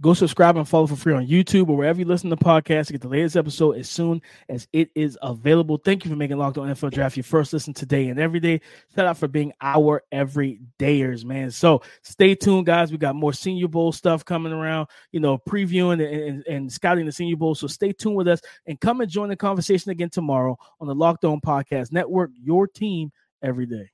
Go 0.00 0.14
subscribe 0.14 0.56
and 0.56 0.68
follow 0.68 0.88
for 0.88 0.96
free 0.96 1.14
on 1.14 1.28
YouTube 1.28 1.68
or 1.68 1.76
wherever 1.76 1.98
you 1.98 2.04
listen 2.04 2.28
to 2.30 2.36
podcasts 2.36 2.86
to 2.86 2.92
get 2.94 3.02
the 3.02 3.08
latest 3.08 3.36
episode 3.36 3.76
as 3.76 3.88
soon 3.88 4.20
as 4.48 4.66
it 4.72 4.90
is 4.96 5.16
available. 5.22 5.76
Thank 5.76 6.04
you 6.04 6.10
for 6.10 6.16
making 6.16 6.38
Locked 6.38 6.58
On 6.58 6.68
NFL 6.68 6.90
Draft 6.90 7.16
your 7.16 7.22
first 7.22 7.52
listen 7.52 7.72
today 7.72 8.08
and 8.08 8.18
every 8.18 8.40
day. 8.40 8.60
Shout 8.96 9.06
out 9.06 9.16
for 9.16 9.28
being 9.28 9.52
our 9.60 10.02
everydayers, 10.12 11.24
man. 11.24 11.52
So 11.52 11.82
stay 12.02 12.34
tuned, 12.34 12.66
guys. 12.66 12.90
We 12.90 12.98
got 12.98 13.14
more 13.14 13.32
Senior 13.32 13.68
Bowl 13.68 13.92
stuff 13.92 14.24
coming 14.24 14.52
around, 14.52 14.88
you 15.12 15.20
know, 15.20 15.38
previewing 15.38 15.92
and, 15.92 16.02
and, 16.02 16.46
and 16.48 16.72
scouting 16.72 17.06
the 17.06 17.12
Senior 17.12 17.36
Bowl. 17.36 17.54
So 17.54 17.68
stay 17.68 17.92
tuned 17.92 18.16
with 18.16 18.26
us 18.26 18.40
and 18.66 18.80
come 18.80 19.02
and 19.02 19.10
join 19.10 19.28
the 19.28 19.36
conversation 19.36 19.92
again 19.92 20.10
tomorrow 20.10 20.58
on 20.80 20.88
the 20.88 20.94
Locked 20.96 21.24
On 21.24 21.40
Podcast 21.40 21.92
Network, 21.92 22.30
your 22.42 22.66
team 22.66 23.12
every 23.40 23.66
day. 23.66 23.91